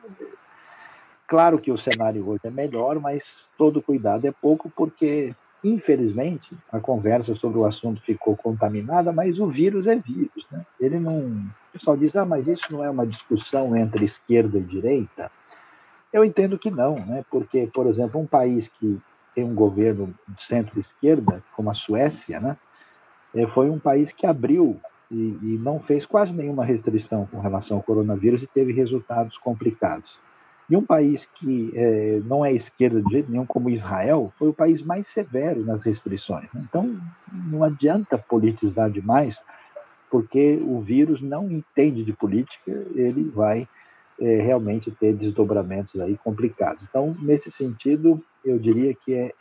[1.27, 3.23] claro que o cenário hoje é melhor, mas
[3.55, 9.47] todo cuidado é pouco, porque, infelizmente, a conversa sobre o assunto ficou contaminada, mas o
[9.47, 10.45] vírus é vírus.
[10.51, 10.65] Né?
[10.79, 11.19] Ele não.
[11.19, 15.31] O pessoal diz, ah, mas isso não é uma discussão entre esquerda e direita.
[16.11, 17.25] Eu entendo que não, né?
[17.31, 19.01] porque, por exemplo, um país que
[19.33, 22.57] tem um governo de centro-esquerda, como a Suécia, né?
[23.33, 24.79] É, foi um país que abriu
[25.09, 30.19] e, e, não fez quase nenhuma restrição com relação ao coronavírus e teve resultados complicados.
[30.69, 34.53] E um país que é, não é esquerda de jeito nenhum, como Israel, foi o
[34.53, 36.47] país mais severo nas restrições.
[36.53, 36.63] Né?
[36.67, 36.95] Então,
[37.31, 39.37] não adianta politizar demais,
[40.09, 43.67] porque o vírus não entende de política, ele vai
[44.19, 46.83] é, realmente ter desdobramentos aí complicados.
[46.89, 49.33] Então, nesse sentido, eu diria que é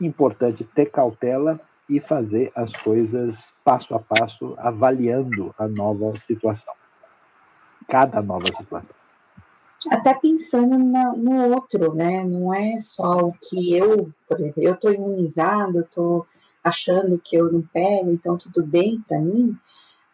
[0.00, 6.74] importante ter cautela e fazer as coisas passo a passo, avaliando a nova situação,
[7.88, 9.01] cada nova situação.
[9.90, 12.24] Até pensando na, no outro, né?
[12.24, 16.26] Não é só o que eu, por exemplo, eu estou imunizado, estou
[16.62, 19.56] achando que eu não pego, então tudo bem para mim,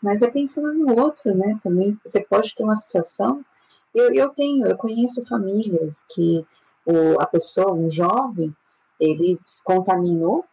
[0.03, 1.59] mas é pensando no outro, né?
[1.63, 3.45] Também você pode ter uma situação
[3.95, 6.45] eu, eu tenho, eu conheço famílias que
[6.85, 8.55] o, a pessoa, um jovem,
[9.01, 10.45] ele se contaminou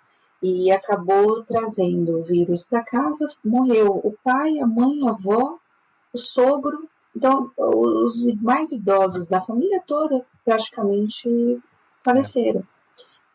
[0.42, 5.58] e acabou trazendo o vírus para casa, morreu o pai, a mãe, a avó,
[6.14, 11.60] o sogro, então os mais idosos da família toda praticamente
[12.04, 12.64] faleceram.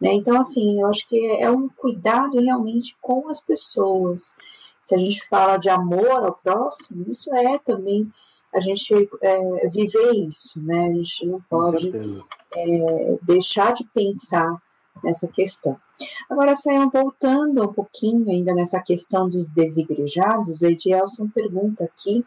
[0.00, 0.14] Né?
[0.14, 4.34] Então, assim, eu acho que é um cuidado realmente com as pessoas.
[4.80, 8.10] Se a gente fala de amor ao próximo, isso é também
[8.54, 8.92] a gente
[9.22, 10.86] é, viver isso, né?
[10.86, 11.92] A gente não pode
[12.56, 14.60] é, deixar de pensar
[15.04, 15.78] nessa questão.
[16.28, 22.24] Agora, saiam voltando um pouquinho ainda nessa questão dos desigrejados, o Edielson pergunta aqui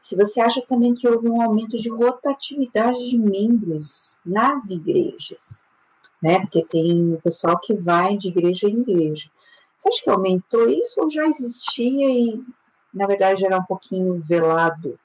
[0.00, 5.62] se você acha também que houve um aumento de rotatividade de membros nas igrejas,
[6.22, 6.40] né?
[6.40, 9.28] Porque tem o pessoal que vai de igreja em igreja.
[9.76, 12.42] Você acha que aumentou isso ou já existia e,
[12.94, 14.98] na verdade, era um pouquinho velado?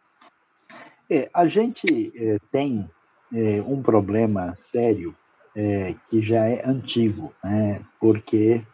[1.09, 2.89] É, a gente é, tem
[3.33, 5.13] é, um problema sério
[5.53, 7.81] é, que já é antigo, né?
[7.99, 8.65] porque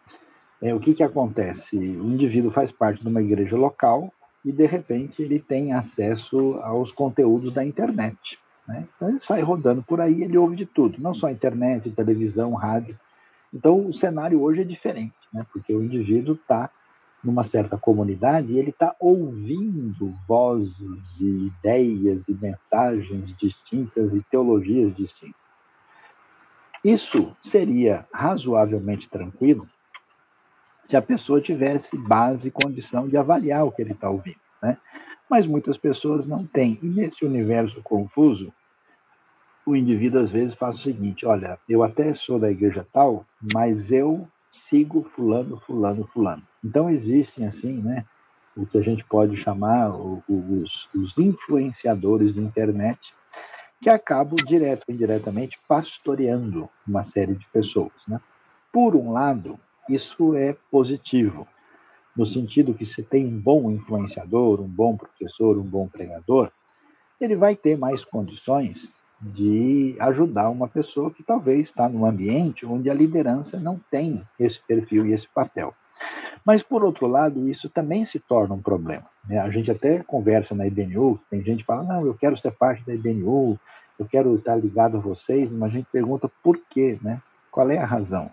[0.62, 1.76] é, o que, que acontece?
[1.76, 4.12] O indivíduo faz parte de uma igreja local
[4.44, 8.38] e, de repente, ele tem acesso aos conteúdos da internet.
[8.66, 8.86] Né?
[8.96, 12.98] Então, ele sai rodando por aí, ele ouve de tudo, não só internet, televisão, rádio.
[13.52, 15.46] Então, o cenário hoje é diferente, né?
[15.52, 16.70] porque o indivíduo está
[17.22, 24.94] numa certa comunidade e ele está ouvindo vozes e ideias e mensagens distintas e teologias
[24.96, 25.40] distintas.
[26.84, 29.68] Isso seria razoavelmente tranquilo
[30.92, 34.76] se a pessoa tivesse base e condição de avaliar o que ele está ouvindo, né?
[35.30, 36.78] Mas muitas pessoas não têm.
[36.82, 38.52] E nesse universo confuso,
[39.64, 43.24] o indivíduo às vezes faz o seguinte: olha, eu até sou da igreja tal,
[43.54, 46.42] mas eu sigo fulano, fulano, fulano.
[46.62, 48.04] Então existem assim, né,
[48.54, 53.00] o que a gente pode chamar os, os influenciadores de internet,
[53.80, 58.20] que acabam direto ou indiretamente pastoreando uma série de pessoas, né?
[58.70, 59.58] Por um lado,
[59.88, 61.46] isso é positivo,
[62.16, 66.50] no sentido que se tem um bom influenciador, um bom professor, um bom pregador,
[67.20, 68.90] ele vai ter mais condições
[69.20, 74.60] de ajudar uma pessoa que talvez está num ambiente onde a liderança não tem esse
[74.60, 75.72] perfil e esse papel.
[76.44, 79.06] Mas, por outro lado, isso também se torna um problema.
[79.28, 79.38] Né?
[79.38, 82.84] A gente até conversa na IBNU, tem gente que fala, não, eu quero ser parte
[82.84, 83.58] da IBNU,
[83.98, 87.22] eu quero estar ligado a vocês, mas a gente pergunta por quê, né?
[87.50, 88.30] Qual é a razão?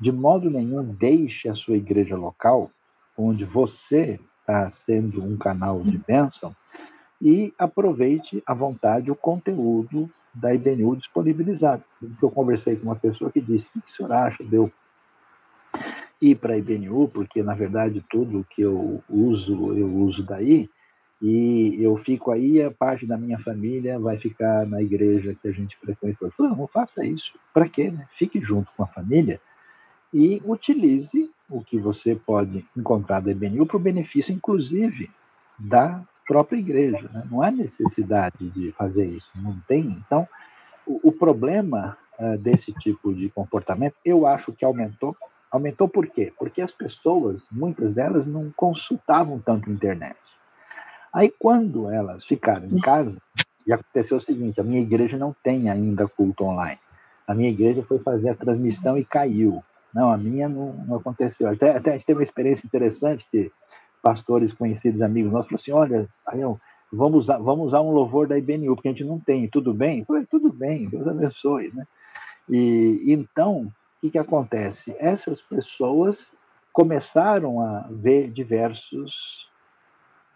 [0.00, 2.70] De modo nenhum, deixe a sua igreja local,
[3.16, 6.54] onde você está sendo um canal de bênção,
[7.20, 11.82] e aproveite à vontade o conteúdo da IBNU disponibilizado.
[12.22, 14.70] Eu conversei com uma pessoa que disse: o que o senhor acha de eu
[16.22, 17.08] ir para a IBNU?
[17.08, 20.70] Porque, na verdade, tudo que eu uso, eu uso daí.
[21.20, 25.52] e eu fico aí, a parte da minha família vai ficar na igreja que a
[25.52, 26.28] gente frequentou.
[26.28, 27.32] Eu falei, não faça isso.
[27.52, 27.90] Para quê?
[27.90, 28.06] Né?
[28.16, 29.40] Fique junto com a família
[30.12, 35.10] e utilize o que você pode encontrar da IBNU para o benefício, inclusive,
[35.58, 37.08] da própria igreja.
[37.12, 37.26] Né?
[37.30, 39.80] Não há necessidade de fazer isso, não tem.
[39.80, 40.28] Então,
[40.86, 45.16] o, o problema uh, desse tipo de comportamento, eu acho que aumentou.
[45.50, 46.30] Aumentou por quê?
[46.38, 50.18] Porque as pessoas, muitas delas, não consultavam tanto a internet.
[51.10, 53.16] Aí, quando elas ficaram em casa,
[53.68, 56.80] e aconteceu o seguinte: a minha igreja não tem ainda culto online.
[57.26, 59.62] A minha igreja foi fazer a transmissão e caiu.
[59.94, 61.48] Não, a minha não, não aconteceu.
[61.48, 63.50] Até, até, a gente teve uma experiência interessante que
[64.02, 66.60] pastores conhecidos, amigos nossos, falaram assim, olha,
[66.92, 70.00] vamos usar, vamos usar um louvor da IBNU, porque a gente não tem, tudo bem?
[70.00, 71.86] Eu falei, tudo bem, Deus abençoe, né?
[72.48, 74.94] E então, o que, que acontece?
[74.98, 76.30] Essas pessoas
[76.72, 79.48] começaram a ver diversos,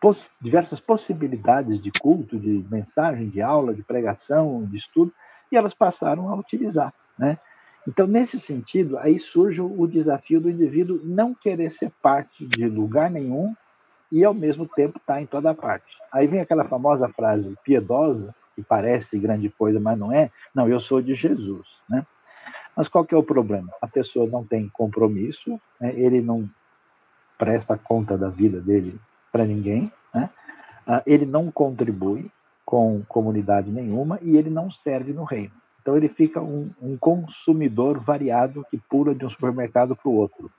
[0.01, 5.13] poss, diversas possibilidades de culto, de mensagem, de aula, de pregação, de estudo,
[5.51, 7.39] e elas passaram a utilizar, né?
[7.87, 13.11] Então, nesse sentido, aí surge o desafio do indivíduo não querer ser parte de lugar
[13.11, 13.55] nenhum
[14.11, 15.97] e, ao mesmo tempo, estar tá em toda parte.
[16.13, 20.31] Aí vem aquela famosa frase piedosa, que parece grande coisa, mas não é.
[20.55, 22.07] Não, eu sou de Jesus, né?
[22.77, 23.73] Mas qual que é o problema?
[23.81, 25.93] A pessoa não tem compromisso, né?
[25.95, 26.49] ele não
[27.37, 28.99] presta conta da vida dele
[29.31, 30.31] para ninguém, né?
[30.87, 32.31] Ah, ele não contribui
[32.65, 35.53] com comunidade nenhuma e ele não serve no reino.
[35.83, 40.51] Então ele fica um, um consumidor variado que pula de um supermercado para o outro.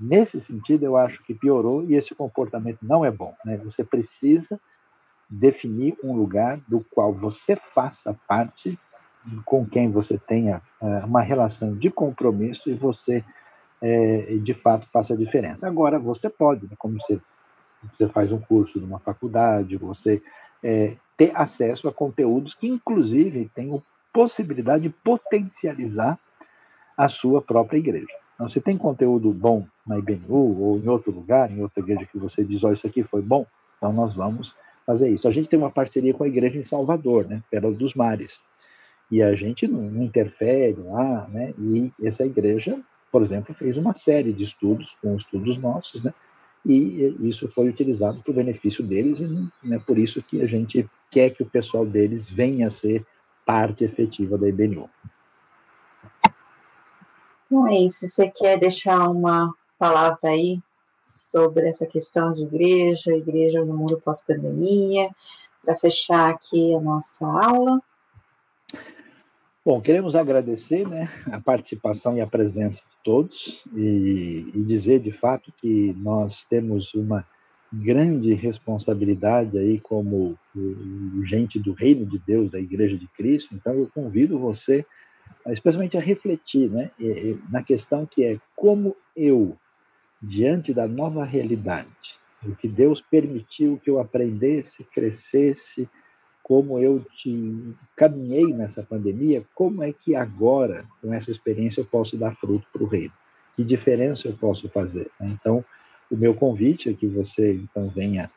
[0.00, 3.34] Nesse sentido, eu acho que piorou e esse comportamento não é bom.
[3.44, 3.58] Né?
[3.58, 4.58] Você precisa
[5.28, 8.78] definir um lugar do qual você faça parte,
[9.44, 13.24] com quem você tenha uh, uma relação de compromisso e você,
[13.82, 15.66] uh, de fato, faça a diferença.
[15.66, 16.72] Agora, você pode, né?
[16.78, 17.20] como você,
[17.96, 20.22] você faz um curso numa faculdade, você
[20.62, 23.82] uh, ter acesso a conteúdos que, inclusive, têm o
[24.14, 26.16] possibilidade de potencializar
[26.96, 28.14] a sua própria igreja.
[28.34, 32.16] Então, se tem conteúdo bom na IBNU ou em outro lugar, em outra igreja que
[32.16, 33.44] você diz, olha, isso aqui foi bom,
[33.76, 34.54] então nós vamos
[34.86, 35.26] fazer isso.
[35.26, 38.40] A gente tem uma parceria com a igreja em Salvador, né, Pérola dos Mares,
[39.10, 42.80] e a gente não, interfere lá, né, e essa igreja,
[43.10, 46.14] por exemplo, fez uma série de estudos com estudos nossos, né,
[46.64, 49.18] e isso foi utilizado para o benefício deles,
[49.64, 53.04] e é por isso que a gente quer que o pessoal deles venha a ser
[53.44, 54.88] parte efetiva da IBNU.
[57.46, 58.06] Então é isso.
[58.08, 60.58] Você quer deixar uma palavra aí
[61.02, 65.10] sobre essa questão de igreja, igreja no mundo pós-pandemia,
[65.62, 67.80] para fechar aqui a nossa aula?
[69.64, 75.10] Bom, queremos agradecer né, a participação e a presença de todos e, e dizer de
[75.10, 77.26] fato que nós temos uma
[77.82, 80.38] grande responsabilidade aí como
[81.24, 83.54] gente do reino de Deus, da Igreja de Cristo.
[83.54, 84.84] Então eu convido você,
[85.46, 86.90] especialmente a refletir, né,
[87.50, 89.56] na questão que é como eu,
[90.22, 95.88] diante da nova realidade, o que Deus permitiu que eu aprendesse, crescesse,
[96.42, 102.18] como eu te caminhei nessa pandemia, como é que agora, com essa experiência, eu posso
[102.18, 103.14] dar fruto para o reino?
[103.56, 105.10] Que diferença eu posso fazer?
[105.18, 105.64] Então,
[106.10, 108.30] o meu convite é que você então venha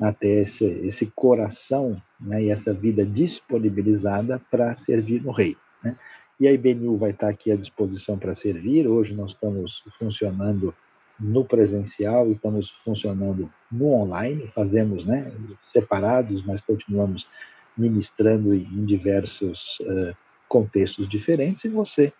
[0.00, 5.56] até esse, esse coração né, e essa vida disponibilizada para servir no rei.
[5.82, 5.96] Né?
[6.40, 8.88] E a IBNU vai estar aqui à disposição para servir.
[8.88, 10.74] Hoje nós estamos funcionando
[11.20, 14.50] no presencial e estamos funcionando no online.
[14.54, 17.28] Fazemos né, separados, mas continuamos
[17.76, 20.16] ministrando em diversos uh,
[20.48, 21.64] contextos diferentes.
[21.64, 22.12] E você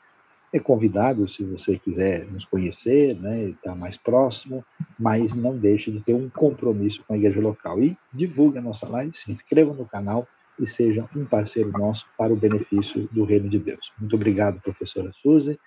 [0.52, 4.62] é convidado, se você quiser nos conhecer, né, estar mais próximo,
[4.98, 7.82] mas não deixe de ter um compromisso com a igreja local.
[7.82, 12.32] E divulgue a nossa live, se inscreva no canal e seja um parceiro nosso para
[12.32, 13.92] o benefício do reino de Deus.
[13.98, 15.58] Muito obrigado, professora Suzy.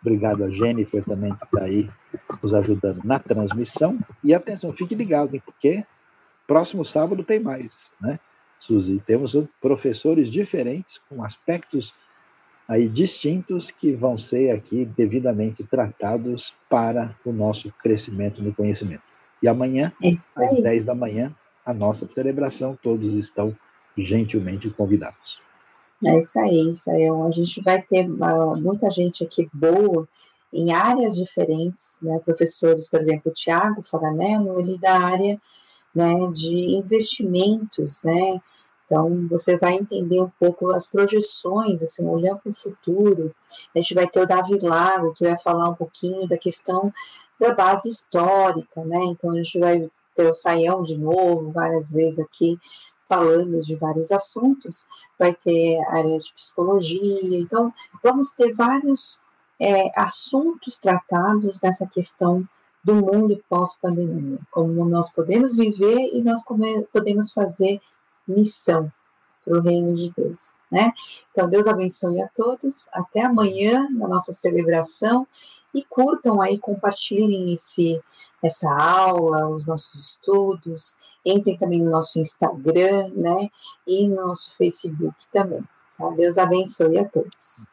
[0.00, 1.90] Obrigado a Jennifer também que está aí
[2.42, 3.98] nos ajudando na transmissão.
[4.24, 5.84] E atenção, fique ligado, hein, porque
[6.46, 8.18] próximo sábado tem mais, né,
[8.58, 9.02] Suzy?
[9.06, 11.94] Temos professores diferentes, com aspectos
[12.72, 19.02] aí distintos que vão ser aqui devidamente tratados para o nosso crescimento no conhecimento.
[19.42, 21.34] E amanhã, às 10 da manhã,
[21.66, 23.54] a nossa celebração, todos estão
[23.96, 25.40] gentilmente convidados.
[26.04, 27.08] É isso aí, isso aí.
[27.08, 30.08] A gente vai ter uh, muita gente aqui boa
[30.52, 32.20] em áreas diferentes, né?
[32.24, 35.40] Professores, por exemplo, o Tiago Faranello, ele da área
[35.94, 38.40] né, de investimentos, né?
[38.92, 43.34] Então, você vai entender um pouco as projeções, assim, olhando para o futuro.
[43.74, 46.92] A gente vai ter o Davi Lago, que vai falar um pouquinho da questão
[47.40, 48.98] da base histórica, né?
[49.06, 52.58] Então, a gente vai ter o Saião de novo, várias vezes aqui,
[53.08, 54.86] falando de vários assuntos,
[55.18, 57.72] vai ter área de psicologia, então
[58.04, 59.18] vamos ter vários
[59.58, 62.46] é, assuntos tratados nessa questão
[62.84, 66.42] do mundo pós-pandemia, como nós podemos viver e nós
[66.92, 67.80] podemos fazer
[68.26, 68.92] missão
[69.44, 70.92] para o reino de Deus, né?
[71.30, 75.26] Então, Deus abençoe a todos, até amanhã na nossa celebração
[75.74, 78.00] e curtam aí, compartilhem esse,
[78.42, 83.50] essa aula, os nossos estudos, entrem também no nosso Instagram, né?
[83.86, 85.62] E no nosso Facebook também.
[85.98, 86.10] Tá?
[86.10, 87.64] Deus abençoe a todos.